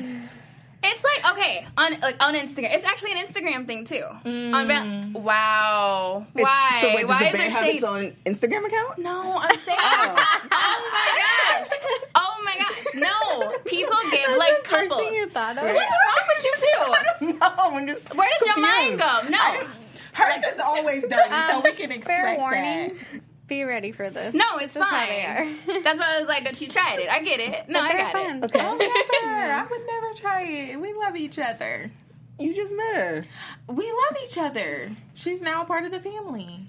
[0.80, 2.72] It's like okay on like on Instagram.
[2.74, 4.04] It's actually an Instagram thing too.
[4.24, 4.54] Mm.
[4.54, 6.78] On Val- wow, It's- why?
[6.80, 7.74] So wait, does why the is bear there have shade?
[7.76, 8.98] its own Instagram account?
[8.98, 9.78] No, I'm saying.
[9.80, 10.16] Oh.
[10.52, 10.90] oh.
[10.92, 11.78] my gosh!
[12.14, 12.84] Oh my gosh!
[12.94, 15.02] No, people give like First couples.
[15.02, 15.64] thing you thought of.
[15.64, 16.54] What's wrong with you
[17.32, 17.38] two?
[17.38, 18.14] No, I'm just.
[18.14, 19.20] Where does your mind go?
[19.30, 19.68] No,
[20.12, 22.96] hers is always dirty so we can expect Fair warning.
[23.12, 24.32] that Be ready for this.
[24.34, 25.08] no, it's That's how fine.
[25.08, 25.82] they are.
[25.82, 27.08] That's why I was like, "Don't you tried it.
[27.10, 27.68] I get it.
[27.68, 28.36] No, But I they're got fun.
[28.38, 28.60] it." Okay.
[28.62, 29.52] Oh, never.
[29.52, 30.80] I would never try it.
[30.80, 31.90] We love each other.
[32.38, 33.24] You just met her.
[33.68, 34.92] We love each other.
[35.14, 36.68] She's now a part of the family.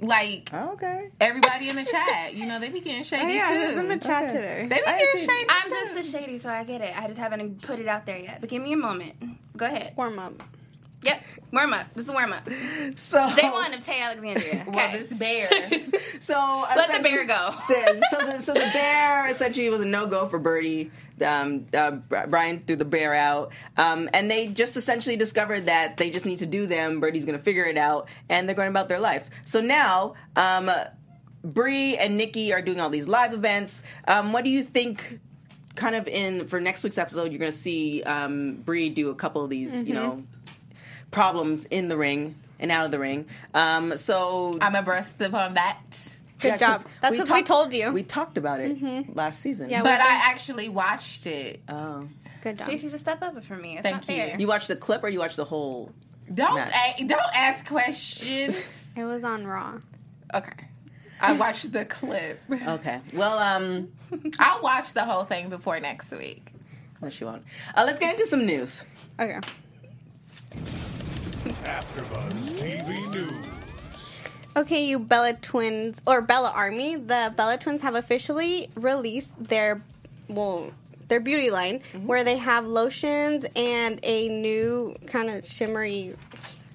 [0.00, 1.10] Like Oh, okay.
[1.20, 3.60] everybody in the chat, you know, they be getting Oh, shady yeah, too.
[3.70, 4.32] who's in the chat Okay.
[4.34, 4.62] today?
[4.68, 5.26] They be I getting see.
[5.26, 5.46] shady.
[5.48, 5.76] I'm too.
[5.94, 6.98] just a shady, so I get it.
[6.98, 8.40] I just haven't put it out there yet.
[8.40, 9.14] But give me a moment.
[9.56, 9.92] Go ahead.
[9.96, 10.42] Warm up.
[11.02, 11.86] Yep, warm up.
[11.94, 12.48] This is warm up.
[12.96, 14.64] So Day one of Tay Alexandria.
[14.68, 15.02] well, Okay.
[15.02, 15.70] this bear.
[16.20, 17.50] So Let the bear go.
[18.10, 20.90] so the so the bear essentially was a no go for Birdie.
[21.22, 21.92] Um, uh,
[22.26, 26.40] Bryan threw the bear out, um, and they just essentially discovered that they just need
[26.40, 27.00] to do them.
[27.00, 29.30] Birdie's going to figure it out, and they're going about their life.
[29.44, 30.70] So now, um,
[31.44, 33.82] Brie and Nikki are doing all these live events.
[34.08, 35.20] Um, what do you think?
[35.76, 39.14] Kind of in for next week's episode, you're going to see um, Brie do a
[39.16, 40.22] couple of these, you know,
[41.10, 43.26] problems in the ring and out of the ring.
[43.54, 46.13] Um, so I'm abreast upon that.
[46.44, 46.82] Good yeah, job.
[46.82, 47.90] 'cause That's what we told you.
[47.92, 49.70] We talked about it last season.
[49.70, 51.60] Yeah, But we- I actually watched it.
[51.68, 52.08] Oh.
[52.42, 52.66] Good job.
[52.66, 53.74] Stacey, just step up for me.
[53.78, 54.22] It's Thank not you.
[54.22, 54.36] fair.
[54.38, 55.92] You watched the clip or you watched the whole?
[56.32, 56.74] Don't Match.
[56.98, 58.64] a- don't ask questions.
[58.96, 59.78] It was on Raw.
[60.32, 60.52] okay.
[61.20, 62.40] I watched the clip.
[62.50, 63.00] Okay.
[63.12, 63.92] Well, um,
[64.38, 66.52] I'll watch the whole thing before next week.
[67.00, 67.42] unless you won't.
[67.74, 68.84] Uh, let's get into some news.
[69.18, 69.40] Okay.
[71.64, 73.13] AfterBuzz TV News.
[74.56, 76.96] Okay, you Bella Twins or Bella Army.
[76.96, 79.82] The Bella Twins have officially released their
[80.28, 80.70] well
[81.08, 82.06] their beauty line mm-hmm.
[82.06, 86.14] where they have lotions and a new kind of shimmery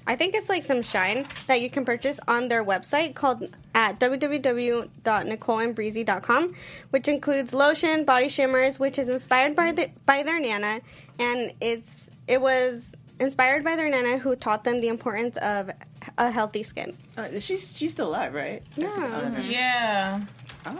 [0.09, 3.99] I think it's like some shine that you can purchase on their website called at
[3.99, 6.55] www.nicoleandbrizee.com,
[6.89, 10.81] which includes lotion, body shimmers, which is inspired by the, by their nana,
[11.19, 15.69] and it's it was inspired by their nana who taught them the importance of
[16.17, 16.95] a healthy skin.
[17.17, 18.63] Uh, she's she's still alive, right?
[18.75, 19.39] Yeah.
[19.41, 20.21] Yeah.
[20.65, 20.77] Um,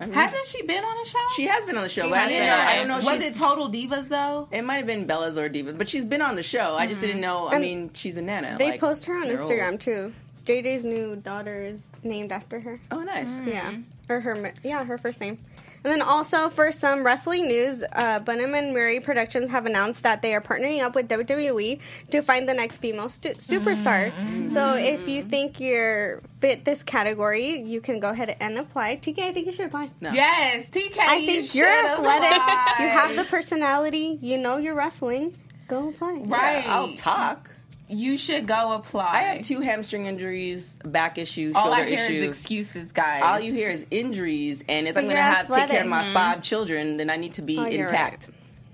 [0.00, 1.18] I mean, Hasn't she been on a show?
[1.34, 2.98] she has been on the show, She but I, didn't know, I don't know.
[2.98, 4.48] if Was it Total Divas though?
[4.52, 6.76] It might have been Bella's or Divas, but she's been on the show.
[6.76, 7.48] I just didn't know.
[7.48, 8.56] I And mean, she's a nana.
[8.58, 9.80] They like, post her on Instagram old.
[9.80, 10.12] too.
[10.44, 12.78] JJ's new daughter is named after her.
[12.92, 13.40] Oh, nice.
[13.42, 13.74] Yeah,
[14.08, 15.38] or her yeah her first name.
[15.84, 20.22] And then also for some wrestling news, uh, Bunim and Murray Productions have announced that
[20.22, 21.78] they are partnering up with WWE
[22.10, 24.12] to find the next female stu- superstar.
[24.52, 28.96] So if you think you're fit this category, you can go ahead and apply.
[28.96, 29.90] TK, I think you should apply.
[30.00, 30.10] No.
[30.12, 30.98] Yes, TK.
[30.98, 32.30] I think you're athletic.
[32.32, 32.74] apply.
[32.80, 34.18] You have the personality.
[34.20, 35.36] You know you're wrestling.
[35.68, 36.22] Go apply.
[36.26, 36.64] right.
[36.66, 37.54] I'll talk.
[37.90, 39.10] You should go apply.
[39.12, 42.14] I have two hamstring injuries, back issue, All shoulder I hear issue.
[42.14, 43.22] is excuses, guys.
[43.22, 45.80] All you hear is injuries, and if But I'm going to you're have take care
[45.82, 46.14] of my athletic.
[46.14, 48.28] five children, then I need to be Oh, you're intact.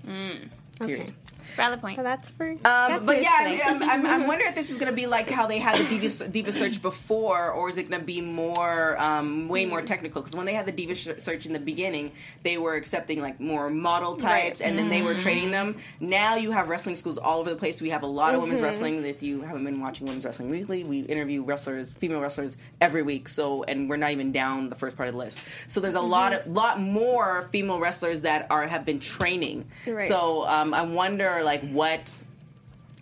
[0.05, 0.49] Mm.
[0.81, 0.95] Okay.
[0.95, 1.13] Period.
[1.55, 1.97] Valid point.
[1.97, 2.49] So that's for.
[2.49, 3.63] Um, that's but yeah, I today.
[3.69, 5.77] mean, I'm, I'm, I'm wondering if this is going to be like how they had
[5.77, 9.81] the Diva, Diva search before, or is it going to be more, um, way more
[9.81, 10.21] technical?
[10.21, 12.11] Because when they had the Diva search in the beginning,
[12.43, 15.77] they were accepting like more model types, and then they were training them.
[15.99, 17.81] Now you have wrestling schools all over the place.
[17.81, 19.05] We have a lot of women's wrestling.
[19.05, 23.27] If you haven't been watching Women's Wrestling Weekly, we interview wrestlers, female wrestlers every week.
[23.27, 25.39] So, and we're not even down the first part of the list.
[25.67, 29.65] So there's a lot of lot more female wrestlers that are have been training.
[29.85, 30.07] Right.
[30.07, 32.13] So um, I wonder like what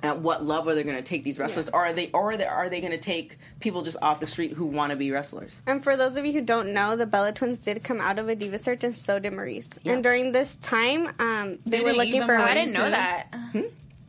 [0.04, 2.46] at what level they're going to take these wrestlers, or are they, or are they,
[2.46, 5.62] are they going to take people just off the street who want to be wrestlers?
[5.66, 8.28] And for those of you who don't know, the Bella Twins did come out of
[8.28, 9.70] a diva search, and so did Maryse.
[9.82, 9.94] Yeah.
[9.94, 12.84] And during this time, um, they Did were looking even for Maryse I didn't know
[12.84, 12.92] too?
[12.92, 13.28] that.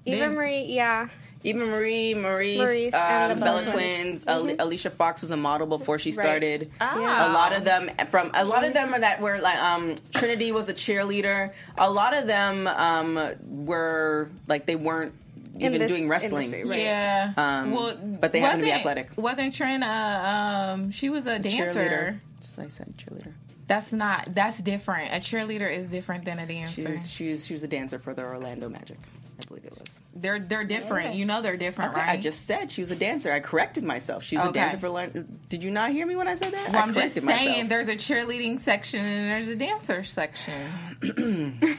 [0.04, 0.64] Eva Did- Marie.
[0.64, 1.08] Yeah,
[1.44, 4.26] Eva Marie, Maryse, Maryse um, and the the Bella Bella Twins, Twins.
[4.26, 6.70] Ali- Alicia Fox was a model before she started.
[6.80, 6.98] Oh.
[7.00, 10.52] A lot of them from a lot of them are that were like um, Trinity
[10.52, 11.52] was a cheerleader.
[11.78, 15.14] A lot of them um, were like they weren't
[15.58, 16.46] even doing wrestling.
[16.46, 16.80] industry, right.
[16.80, 17.32] Yeah.
[17.36, 19.10] Um, well, but they happen to be wasn't- athletic.
[19.16, 20.72] Wasn't Trina?
[20.74, 21.78] Um, she was a dancer.
[21.78, 22.18] Cheerleader.
[22.40, 23.32] Just like I said, cheerleader.
[23.66, 24.34] That's not.
[24.34, 25.12] That's different.
[25.12, 26.88] A cheerleader is different than a She dancer.
[26.90, 28.98] was she was she was a dancer for the Orlando Magic.
[29.40, 30.00] I believe it was.
[30.14, 31.14] They're they're different.
[31.14, 32.10] You know they're different, Okay, right?
[32.10, 33.32] I just said she was a dancer.
[33.32, 34.22] I corrected myself.
[34.22, 34.86] She's was a dancer for.
[34.86, 35.24] Orlando.
[35.48, 36.68] Did you not hear me when I said that?
[36.68, 37.68] Well, I I'm just corrected saying myself.
[37.68, 40.70] there's a cheerleading section and there's a dancer section.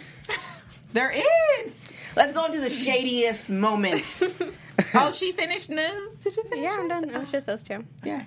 [0.93, 1.73] there is.
[2.15, 4.23] Let's go into the shadiest moments.
[4.93, 6.17] Oh, she finished news.
[6.21, 6.59] Did you finish?
[6.63, 6.89] yeah, I'm news?
[6.89, 7.09] done.
[7.09, 7.85] It was just those two.
[8.03, 8.23] yeah.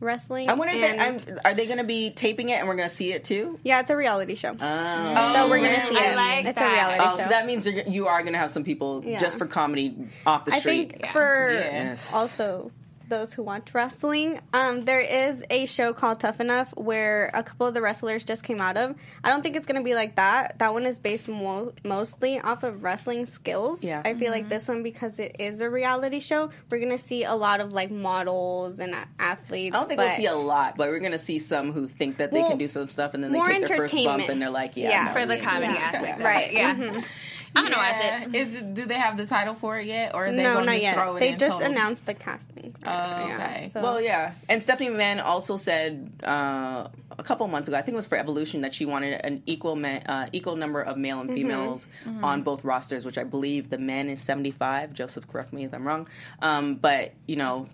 [0.00, 0.48] Wrestling.
[0.48, 2.76] I wonder if and, that, I'm, are they going to be taping it and we're
[2.76, 3.58] going to see it too?
[3.64, 4.50] yeah, it's a reality show.
[4.60, 5.32] Oh.
[5.34, 5.96] so we're gonna really?
[5.96, 6.16] see I it.
[6.16, 6.68] like it's that.
[6.68, 7.22] a reality Oh, show.
[7.24, 9.18] so that means you're, you are going to have some people Yeah.
[9.18, 10.60] just for comedy off the street.
[10.60, 10.92] I street.
[11.00, 12.14] think for Yes.
[12.14, 12.70] also
[13.08, 17.66] those who watch wrestling, um, there is a show called Tough Enough where a couple
[17.66, 18.94] of the wrestlers just came out of.
[19.24, 20.58] I don't think it's going to be like that.
[20.58, 23.82] That one is based mo- mostly off of wrestling skills.
[23.82, 24.02] Yeah.
[24.04, 27.24] I feel like this one because it is a reality show, we're going to see
[27.24, 29.74] a lot of like models and a- athletes.
[29.74, 31.88] I don't think but we'll see a lot, but we're going to see some who
[31.88, 34.28] think that they Well, can do some stuff and then they take their first bump
[34.28, 34.88] and they're like, yeah.
[34.90, 35.04] Yeah.
[35.06, 36.44] no, For the comedy doing this aspect, crap.
[36.78, 37.04] of it.
[37.54, 37.60] Yeah.
[37.60, 38.34] I'm gonna watch it.
[38.34, 38.74] Is it.
[38.74, 40.80] Do they have the title for it yet, or are they no, going not to
[40.80, 40.94] yet.
[40.94, 41.72] throw it They in just total?
[41.72, 42.74] announced the casting.
[42.84, 43.70] Oh, okay.
[43.72, 44.34] so- Well, yeah.
[44.48, 48.18] And Stephanie McMahon also said uh, a couple months ago, I think it was for
[48.18, 51.28] Evolution, that she wanted an equal ma- uh, equal number of male Mm-hmm.
[51.30, 51.86] and females
[52.22, 54.92] on both rosters, which I believe the men is 75.
[54.92, 56.06] Joseph, correct me if I'm wrong.
[56.40, 57.66] Um, but, you know,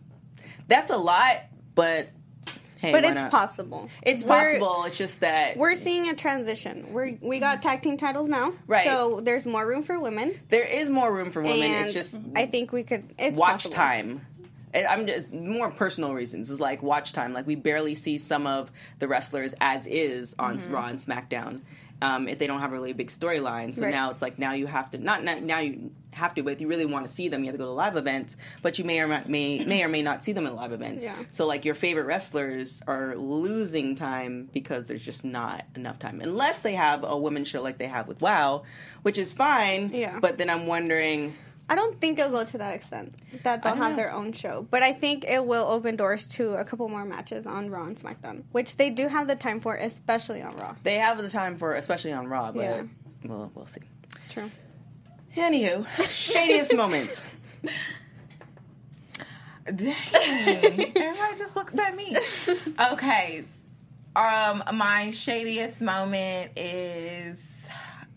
[0.69, 1.43] that's a lot,
[1.75, 2.09] but
[2.85, 3.31] hey, but it's not?
[3.31, 3.89] possible.
[4.03, 4.85] It's We're- possible.
[4.87, 6.93] It's just that We're seeing a transition.
[6.93, 8.87] We we got tag team titles now, Right.
[8.87, 10.39] So there's more room for women.
[10.49, 11.63] there is more room for women.
[11.63, 13.13] and it's just I think we could.
[13.19, 13.75] It's watch possible.
[13.75, 14.27] time.
[14.75, 16.51] I'm just more personal reasons.
[16.51, 17.33] Is like watch time.
[17.33, 20.73] Like we barely see some of the wrestlers as is on Mm-hmm.
[20.75, 21.61] Raw and SmackDown.
[22.03, 23.91] Um, if they don't have a really big storyline, so Right.
[23.91, 26.61] now it's like now you have to not, not now you have to, but if
[26.61, 28.37] you really want to see them, you have to go to live events.
[28.63, 31.03] But you may or not, may may or may not see them in live events.
[31.05, 31.15] Yeah.
[31.31, 36.61] So like your favorite wrestlers are losing time because there's just not enough time, unless
[36.61, 38.65] they have a women's show like they have with WoW,
[39.03, 39.91] which is fine.
[39.95, 40.19] Yeah.
[40.21, 41.35] But then I'm wondering.
[41.69, 43.97] I don't think it'll go to that extent that they'll have know.
[43.97, 47.47] their own show, but I think it will open doors to a couple more matches
[47.47, 50.77] on Raw and SmackDown, which they do have the time for, especially on Raw.
[50.83, 52.83] They have the time for, especially on Raw, but Yeah.
[53.25, 53.81] we'll, we'll see.
[54.29, 54.51] True.
[55.37, 57.25] Anywho, shadiest moment.
[59.65, 59.95] Dang.
[60.13, 62.17] Everybody just looks at me.
[62.93, 63.45] Okay.
[64.15, 67.39] Um, my shadiest moment is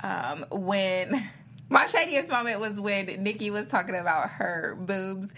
[0.01, 1.27] um when
[1.69, 5.31] my shadiest moment was when Nikki was talking about her boobs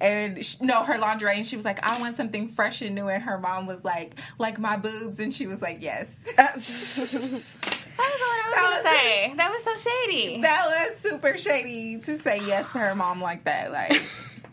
[0.00, 3.08] and sh- no her lingerie and she was like I want something fresh and new
[3.08, 6.06] and her mom was like like my boobs and she was like yes
[6.36, 9.34] That was what I was That gonna was say.
[9.36, 10.42] That was so shady.
[10.42, 14.02] that was super shady to say yes to her mom like that like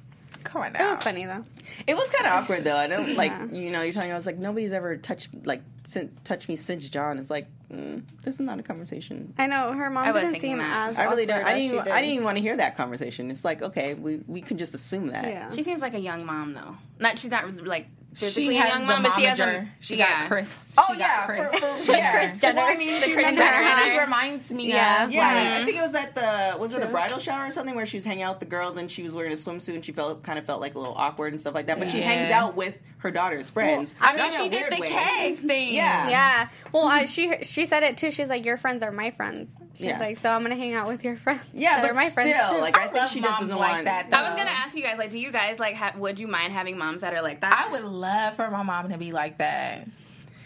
[0.44, 1.44] come on now It was funny though.
[1.88, 2.76] It was kind of awkward though.
[2.78, 3.46] I don't like Yeah.
[3.52, 6.56] you know you're telling me I was like nobody's ever touched like sin- touched me
[6.56, 7.18] since John.
[7.18, 9.34] It's like mm, this is not a conversation.
[9.38, 10.90] I know her mom I didn't seem that.
[10.92, 10.98] as.
[10.98, 11.44] I really don't.
[11.44, 11.64] I didn't.
[11.74, 11.94] Even, did.
[11.94, 13.32] I didn't even want to hear that conversation.
[13.32, 15.26] It's like okay, we we can just assume that.
[15.26, 15.52] Yeah.
[15.52, 16.76] She seems like a young mom though.
[17.00, 19.44] Not she's not like physically she a has young the mom, but she has a
[19.44, 19.70] momager.
[19.80, 20.22] she yeah.
[20.22, 21.60] got Kris Oh she yeah, got Kris.
[21.60, 22.36] for, for, yeah.
[22.36, 22.56] Jenner.
[22.56, 23.84] Well, I mean, The you Kris Jenner.
[23.84, 25.06] she reminds me Yeah.
[25.06, 27.52] of Yeah, like, I think it was at the was it a bridal shower or
[27.52, 29.76] something where she was hanging out with the girls and she was wearing a swimsuit
[29.76, 31.78] and she felt kind of felt like a little awkward and stuff like that.
[31.80, 33.94] But she hangs out with her daughter's friends.
[34.02, 34.88] I mean, she did the way.
[34.90, 35.74] keg thing.
[35.74, 36.10] Yeah.
[36.10, 36.50] Yeah.
[36.72, 38.12] Well, I, she she said it too.
[38.12, 40.00] She's like, "Your friends are my friends." She's Yeah.
[40.00, 42.30] like, "So I'm gonna hang out with your friends." Yeah, that but are my friends
[42.32, 44.52] still, too." like I, I think she just doesn't like want that, I was gonna
[44.52, 45.76] ask you guys, like, do you guys like?
[45.76, 47.66] Ha- would you mind having moms that are like that?
[47.68, 49.88] I would love for my mom to be like that.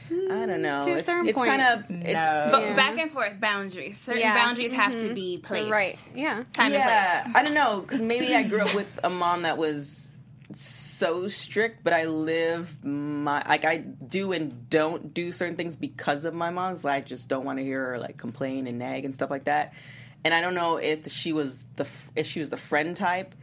[0.09, 0.85] I don't know.
[0.85, 1.49] To a It's, it's point.
[1.49, 2.47] kind of it's No.
[2.51, 2.75] but Yeah.
[2.77, 3.99] back and forth boundaries.
[4.05, 4.35] Certain Yeah.
[4.35, 5.15] boundaries have to Mhm.
[5.15, 5.69] be placed.
[5.69, 6.01] right.
[6.15, 6.43] Yeah.
[6.53, 7.23] Time yeah.
[7.25, 10.15] and I don't know because maybe I grew up with a mom that was
[10.97, 16.25] so strict, but I live my like I do and don't do certain things because
[16.25, 16.83] of my mom's.
[16.83, 19.45] Like, I just don't want to hear her like complain and nag and stuff like
[19.45, 19.73] that.
[20.23, 23.35] And I don't know if she was the if she was the friend type.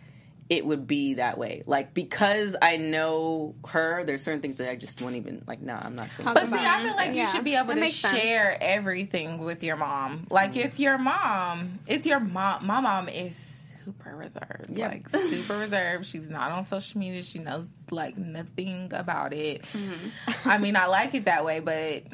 [0.50, 4.04] It would be that way, like because I know her.
[4.04, 5.62] There's certain things that I just won't even like.
[5.62, 6.08] Nah, I'm not.
[6.18, 8.18] Gonna But see, I feel like you Yeah, should be able that to makes sense.
[8.18, 10.26] share everything with your mom.
[10.28, 10.66] Like mm.
[10.66, 11.78] it's your mom.
[11.86, 12.66] It's your mom.
[12.66, 13.34] My mom is
[13.84, 14.70] super reserved.
[14.70, 14.88] Yeah.
[14.88, 16.06] Like super reserved.
[16.06, 17.22] She's not on social media.
[17.22, 19.62] She knows like nothing about it.
[19.62, 20.48] Mm-hmm.
[20.48, 22.04] I mean, I like it that way, but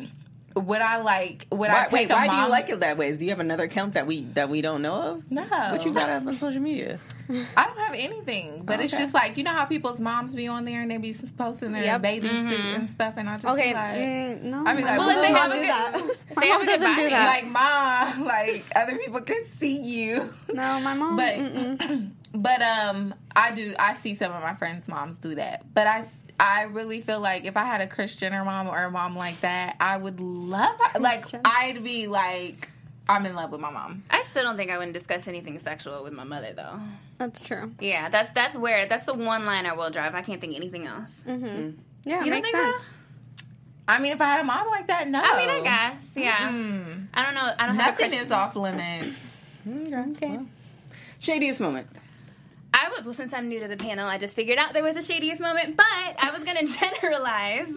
[0.57, 1.47] would I like?
[1.51, 2.37] Would Why, I take wait, a why mom?
[2.37, 3.13] do you like it that way?
[3.17, 5.31] Do you have another account that we that we don't know of?
[5.31, 6.99] No, What you got up on social media?
[7.29, 9.05] I don't have anything, but it's Okay.
[9.05, 11.85] just like you know how people's moms be on there and they be posting their
[11.85, 12.03] Yep.
[12.03, 13.69] bathing suit and stuff, and I just Okay.
[13.69, 14.65] be like, mm, no.
[14.67, 16.17] I mean, my like, mom well, if they does have not a do good- that.
[16.37, 17.43] My they have mom a good doesn't do body, that.
[17.45, 20.33] like mom, like other people can see you.
[20.53, 21.17] no, my mom.
[21.17, 22.11] But mm-mm.
[22.35, 23.75] but um, I do.
[23.79, 26.05] I see some of my friends' moms do that, but I.
[26.41, 29.41] I really feel like if I had a Christian or mom or a mom like
[29.43, 30.75] that, I would love.
[30.99, 31.43] Like Christian.
[31.45, 32.71] I'd be like,
[33.09, 34.05] I'm in love with my mom.
[34.11, 36.81] I still don't think I would discuss anything sexual with my mother though.
[37.19, 37.73] that's true.
[37.81, 40.15] Yeah, that's that's where that's the one line I will drive.
[40.15, 41.11] I can't think anything else.
[41.29, 41.71] Mm-hmm.
[42.05, 42.83] Yeah, You don't think sense.
[42.85, 43.45] so?
[43.89, 45.21] I mean, if I had a mom like that, no.
[45.23, 46.03] I mean, I guess.
[46.15, 46.51] Yeah.
[46.53, 47.09] Mm.
[47.13, 47.41] I don't know.
[47.59, 49.17] I don't have a Nothing Christian- is off limits.
[49.69, 50.39] Okay.
[51.21, 51.89] Shadiest moment.
[52.81, 54.09] I was listening to I'm new to the panel.
[54.09, 56.67] I just figured out there was a shadiest moment, but I was gonna
[57.03, 57.69] generalize,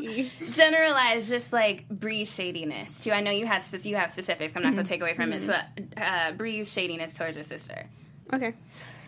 [0.51, 3.11] generalize just like Brie's shadiness too.
[3.11, 4.55] I know you have spe- you have specifics.
[4.55, 4.89] I'm not gonna mm-hmm.
[4.89, 5.41] take away from it.
[5.41, 5.83] Mm-hmm.
[5.97, 7.87] So uh, Brie's shadiness towards her sister.
[8.33, 8.53] Okay.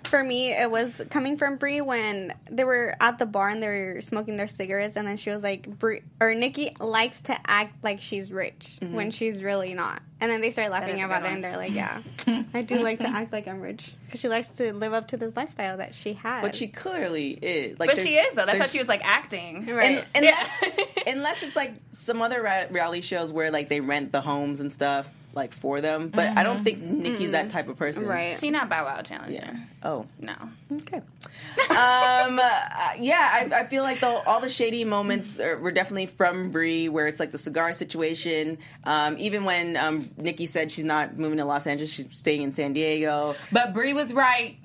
[0.03, 3.67] For me, it was coming from Brie when they were at the bar and they
[3.67, 7.83] were smoking their cigarettes, and then she was like, Brie, or Nikki likes to act
[7.83, 8.93] like she's rich mm-hmm.
[8.93, 10.01] when she's really not.
[10.21, 12.01] And then they start laughing about good it, and they're like, Yeah,
[12.53, 13.91] I do like to act like I'm rich.
[14.05, 16.41] Because she likes to live up to this lifestyle that she has.
[16.41, 17.77] But she clearly is.
[17.79, 18.45] Like, But she is though.
[18.45, 19.65] That's why there's- she was like acting.
[19.65, 19.97] Right.
[19.97, 21.11] And, unless, Yeah.
[21.13, 22.41] unless it's like some other
[22.71, 26.09] reality shows where like they rent the homes and stuff like for them.
[26.09, 28.07] But I don't think Nikki's that type of person.
[28.07, 28.39] right.
[28.39, 29.33] She not Bow Wow challenger.
[29.33, 29.55] Yeah.
[29.83, 30.05] Oh.
[30.19, 30.33] No.
[30.71, 30.97] Okay.
[30.97, 32.39] um, uh,
[32.99, 36.89] yeah, I, I feel like the, all the shady moments are, were definitely from Brie,
[36.89, 38.57] where it's like the cigar situation.
[38.85, 42.51] Um, even when um, Nikki said she's not moving to Los Angeles, she's staying in
[42.51, 43.35] San Diego.
[43.51, 44.57] But Brie was right.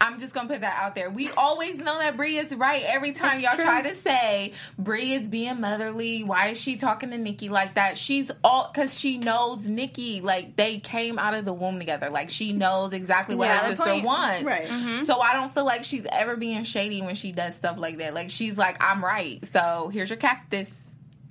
[0.00, 1.10] I'm just gonna put that out there.
[1.10, 3.64] We always know that Brie is right every time That's y'all true.
[3.64, 6.22] try to say Brie is being motherly.
[6.24, 7.98] Why is she talking to Nikki like that?
[7.98, 10.20] She's all because she knows Nikki.
[10.20, 12.10] Like they came out of the womb together.
[12.10, 14.04] Like she knows exactly what Yeah, her sister point.
[14.04, 14.44] wants.
[14.44, 14.66] Right.
[14.66, 15.04] Mm-hmm.
[15.06, 18.14] So I don't feel like she's ever being shady when she does stuff like that.
[18.14, 19.42] Like she's like, I'm right.
[19.52, 20.68] So here's your cactus.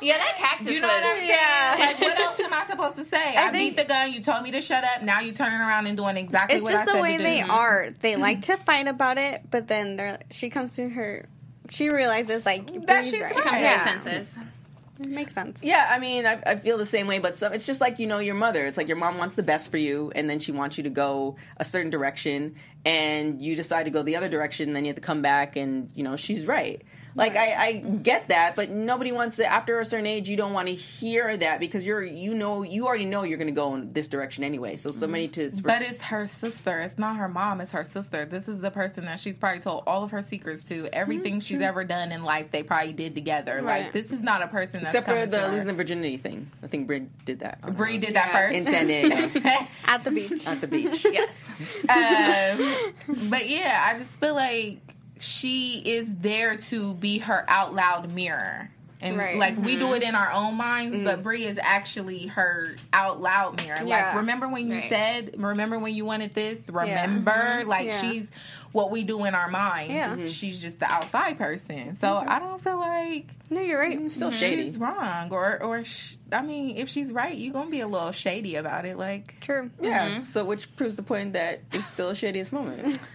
[0.03, 0.75] Yeah, that cactus.
[0.75, 1.29] You know what I'm saying?
[1.29, 1.77] Yeah.
[1.79, 3.37] Like, what else am I supposed to say?
[3.37, 4.13] I, think- beat the gun.
[4.13, 5.03] You told me to shut up.
[5.03, 7.03] Now you're turning around and doing exactly It's what I said It's just I the
[7.03, 7.51] way they do.
[7.51, 7.91] are.
[8.01, 8.23] They mm-hmm.
[8.23, 11.27] like to fight about it, but then they're she comes to her.
[11.71, 13.35] She realizes like That she's right.
[13.35, 13.45] right.
[13.45, 13.95] Come to Yeah.
[13.95, 14.35] his senses.
[15.01, 15.61] It makes sense.
[15.63, 18.09] Yeah, I mean, I, I feel the same way, but some, it's just like you
[18.09, 18.65] know your mother.
[18.67, 20.91] It's like your mom wants the best for you, and then she wants you to
[20.91, 24.89] go a certain direction, and you decide to go the other direction, and then you
[24.89, 26.83] have to come back, and you know she's right.
[27.15, 29.47] Like I, I get that, but nobody wants to.
[29.47, 32.87] After a certain age, you don't want to hear that because you're, you know, you
[32.87, 34.77] already know you're going to go in this direction anyway.
[34.77, 36.81] So somebody to, But it's her sister.
[36.81, 37.61] It's not her mom.
[37.61, 38.25] It's her sister.
[38.25, 40.87] This is the person that she's probably told all of her secrets to.
[40.93, 43.63] Everything she's ever done in life, they probably did together.
[43.63, 46.51] Like this is not a person that's except for the to losing the virginity thing.
[46.63, 47.59] I think Brie did that.
[47.63, 48.01] on her Brie own.
[48.01, 48.47] did that Yeah.
[48.47, 49.41] first in San Diego
[49.87, 50.47] At the beach.
[50.47, 51.05] at the beach.
[51.11, 51.33] Yes.
[51.89, 54.79] um, but yeah, I just feel like
[55.21, 58.71] she is there to be her out loud mirror.
[59.01, 59.37] And Right.
[59.37, 60.09] like we do it mm-hmm.
[60.09, 61.23] in our own minds, but mm.
[61.23, 63.85] Brie is actually her out loud mirror.
[63.85, 64.89] Like remember when you Right.
[64.91, 66.69] said, remember when you wanted this?
[66.69, 67.69] Remember, mm-hmm.
[67.69, 68.01] like Yeah.
[68.01, 68.27] she's
[68.73, 69.95] what we do in our minds.
[69.95, 70.17] Yeah.
[70.17, 70.29] Mhm.
[70.29, 71.97] She's just the outside person.
[72.01, 72.29] So mm-hmm.
[72.29, 74.11] I don't feel like No, you're right.
[74.11, 74.65] Still shady.
[74.65, 78.11] she's wrong, or or sh- I mean, if she's right, you're gonna be a little
[78.11, 78.99] shady about it.
[78.99, 79.71] Like True.
[79.81, 80.19] Yeah.
[80.19, 82.99] So which proves the point that it's still a shadiest moment.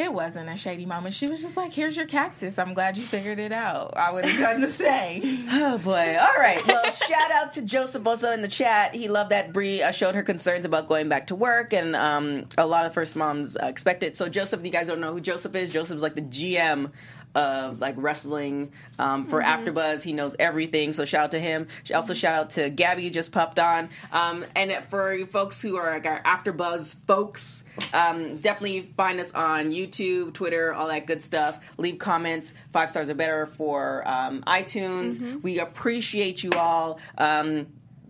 [0.00, 1.14] It wasn't a shady moment.
[1.14, 2.58] She was just like, "Here's your cactus.
[2.58, 5.46] I'm glad you figured it out." I would have done the same.
[5.52, 6.16] Oh boy!
[6.18, 6.64] All right.
[6.66, 8.94] Well, shout out to Joseph Bozo in the chat.
[8.94, 12.46] He loved that Brie uh, showed her concerns about going back to work, and um,
[12.56, 14.16] a lot of first moms uh, expect it.
[14.16, 15.70] So Joseph, you guys don't know who Joseph is.
[15.70, 16.92] Joseph's like the GM
[17.34, 20.02] of like wrestling um, for AfterBuzz.
[20.02, 20.92] He knows everything.
[20.92, 21.68] So shout out to him.
[21.94, 23.88] Also shout out to Gabby who just popped on.
[24.12, 29.32] Um, and for you folks who are like our AfterBuzz folks, um, definitely find us
[29.32, 31.60] on YouTube, Twitter, all that good stuff.
[31.78, 32.54] Leave comments.
[32.72, 35.42] Five stars or better for um, iTunes.
[35.42, 36.98] We appreciate you all.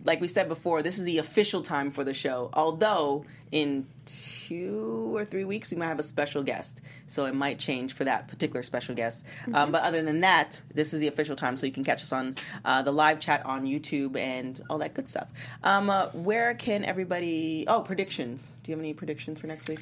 [0.01, 2.49] Um, like we said before, this is the official time for the show.
[2.53, 7.59] Although in two or three weeks we might have a special guest, so it might
[7.59, 9.25] change for that particular special guest.
[9.53, 12.11] Um, but other than that, this is the official time, so you can catch us
[12.13, 15.29] on uh, the live chat on YouTube and all that good stuff.
[15.63, 17.65] Um, uh, where can everybody?
[17.67, 18.51] Oh, predictions.
[18.63, 19.79] Do you have any predictions for next week?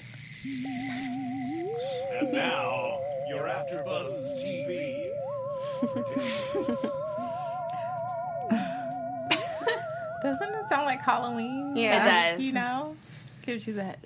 [2.19, 2.99] And now,
[3.29, 5.09] you're AfterBuzz TV.
[10.21, 11.75] Doesn't it sound like Halloween?
[11.75, 12.31] Yeah.
[12.31, 12.43] It does.
[12.43, 12.95] You know,
[13.45, 13.99] gives you that.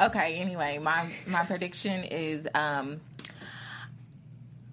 [0.00, 0.36] Okay.
[0.36, 3.00] Anyway, my my prediction is um.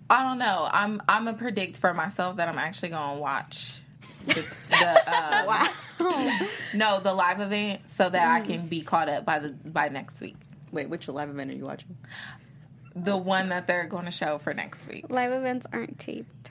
[0.09, 0.67] I don't know.
[0.69, 3.81] I'm I'm a predict for myself that I'm actually gonna watch
[4.25, 4.33] the,
[4.69, 5.45] the um,
[5.99, 6.47] Wow.
[6.73, 10.19] no the live event so that I can be caught up by the by next
[10.19, 10.35] week.
[10.71, 11.97] Wait, which live event are you watching?
[12.95, 15.05] The one that they're going to show for next week.
[15.09, 16.50] Live events aren't taped.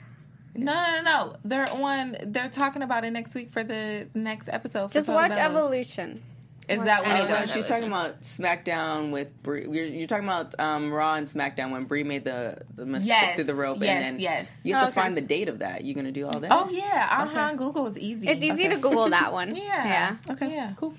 [0.55, 1.35] No, no, no, no.
[1.45, 2.17] They're on.
[2.23, 4.89] They're talking about it next week for the next episode.
[4.89, 5.45] For Just Total watch Bellas.
[5.45, 6.23] Evolution.
[6.69, 7.51] Is that what I it know No, was?
[7.51, 9.63] she's talking about SmackDown with Brie.
[9.63, 13.35] You're, you're talking about um, Raw and SmackDown when Brie made the the mistake Yes,
[13.35, 14.47] through the rope, yes, and then yes.
[14.63, 15.01] you have Oh, to okay.
[15.01, 15.83] find the date of that.
[15.83, 16.51] You're gonna do all that?
[16.51, 17.53] Oh yeah, uh huh.
[17.55, 18.27] Google is easy.
[18.27, 18.75] It's easy Okay.
[18.75, 19.53] to Google that one.
[19.55, 19.63] Yeah.
[19.85, 20.15] Yeah.
[20.31, 20.73] okay, Yeah.
[20.77, 20.93] cool.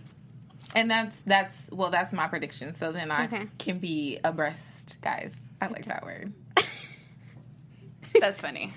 [0.74, 2.74] And that's that's well, that's my prediction.
[2.78, 3.46] So then I Okay.
[3.59, 5.32] can be abreast, guys.
[5.61, 6.32] I like that word.
[8.20, 8.72] That's funny.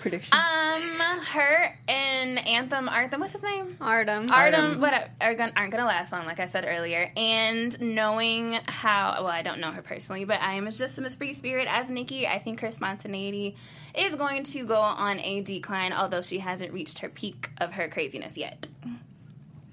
[0.00, 0.36] Prediction.
[0.36, 3.76] Um, her and Anthem, Artem, what's his name?
[3.80, 4.30] Artem.
[4.30, 7.10] Artem, what are gonna, aren't gonna last long, like I said earlier.
[7.16, 11.34] And knowing how, well, I don't know her personally, but I am just a free
[11.34, 12.26] spirit as Nikki.
[12.26, 13.56] I think her spontaneity
[13.94, 17.88] is going to go on a decline, although she hasn't reached her peak of her
[17.88, 18.68] craziness yet.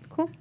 [0.09, 0.31] Cool.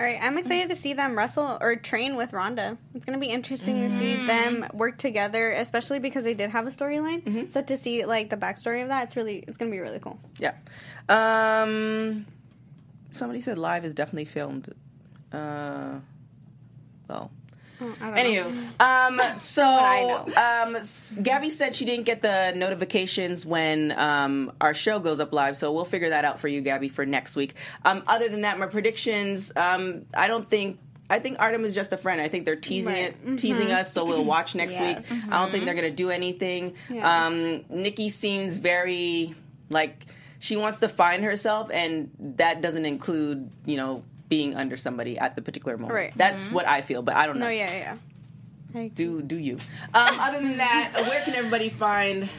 [0.00, 2.78] All right, I'm excited to see them wrestle or train with Ronda.
[2.94, 6.66] It's going to be interesting to see them work together, especially because they did have
[6.66, 7.52] a storyline.
[7.52, 9.98] So to see like the backstory of that, it's really it's going to be really
[9.98, 10.18] cool.
[10.38, 10.54] yeah.
[11.10, 12.24] Um,
[13.10, 14.72] somebody said live is definitely filmed.
[15.32, 15.98] Uh,
[17.06, 17.30] well.
[17.82, 18.50] Oh, I don't know.
[18.78, 24.98] Anywho, um, so um, Gabby said she didn't get the notifications when um, our show
[24.98, 27.54] goes up live, so we'll figure that out for you, Gabby, for next week.
[27.84, 30.78] Um, other than that, my predictions, um, I don't think.
[31.12, 32.20] I think Artem is just a friend.
[32.20, 33.16] I think they're teasing Right.
[33.26, 34.98] it, teasing us, so we'll watch next Yes.
[35.10, 35.20] week.
[35.28, 36.74] I don't think they're gonna do anything.
[36.88, 37.26] Yeah.
[37.26, 39.34] Um, Nikki seems very
[39.70, 40.06] like
[40.38, 45.36] she wants to find herself, and that doesn't include you know being under somebody at
[45.36, 45.92] the particular moment.
[45.94, 46.12] Right.
[46.16, 47.46] That's what I feel, but I don't know.
[47.46, 47.98] No, yeah,
[48.72, 48.88] yeah.
[48.94, 49.58] do do you.
[49.92, 52.30] Um, other than that, uh, where can everybody find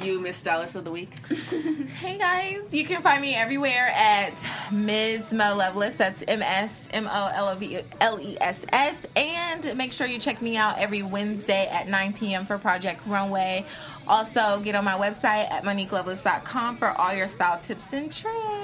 [0.00, 1.14] you, Miss Stylist of the Week?
[1.94, 4.34] Hey guys, you can find me everywhere at
[4.72, 5.32] Ms.
[5.32, 5.94] Mo Loveless.
[5.94, 8.96] That's M S M O L O V L E S S.
[9.14, 12.44] And make sure you check me out every Wednesday at 9 p.m.
[12.46, 13.64] for Project Runway.
[14.08, 18.63] Also, get on my website at MoniqueLoveless.com for all your style tips and tricks.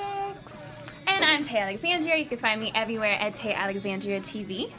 [1.22, 2.16] I'm Tay Alexandria.
[2.16, 4.72] You can find me everywhere at Tay Alexandria TV.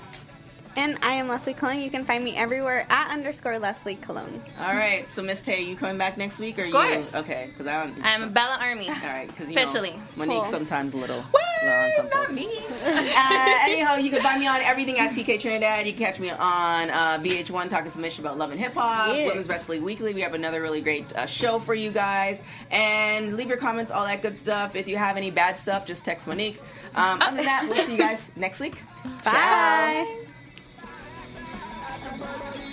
[0.78, 1.82] And I am Leslie Cologne.
[1.82, 4.42] You can find me everywhere at underscore Leslie Cologne.
[4.58, 6.72] All right, so Miss Tay, you coming back next week or you?
[6.72, 7.14] course.
[7.14, 7.98] Okay, because I don't.
[8.02, 8.88] I'm Bella Army.
[8.88, 9.92] all right, because Officially.
[9.92, 10.52] know, Monique Cool.
[10.52, 12.48] sometimes a little, little on some Not me.
[12.86, 15.86] uh, anyhow, you can find me on everything at TK Trinidad.
[15.86, 19.14] You can catch me on uh, VH1 talking submission about love and hip hop.
[19.14, 19.28] Yeah.
[19.28, 20.14] Women's Wrestling Weekly.
[20.14, 22.44] We have another really great uh, show for you guys.
[22.72, 24.76] And leave your comments, all that good stuff.
[24.78, 26.62] If you have any bad stuff, just text Monique.
[26.96, 28.82] Um, other than that, we'll see you guys next week.
[29.26, 30.20] Bye.
[32.22, 32.71] Must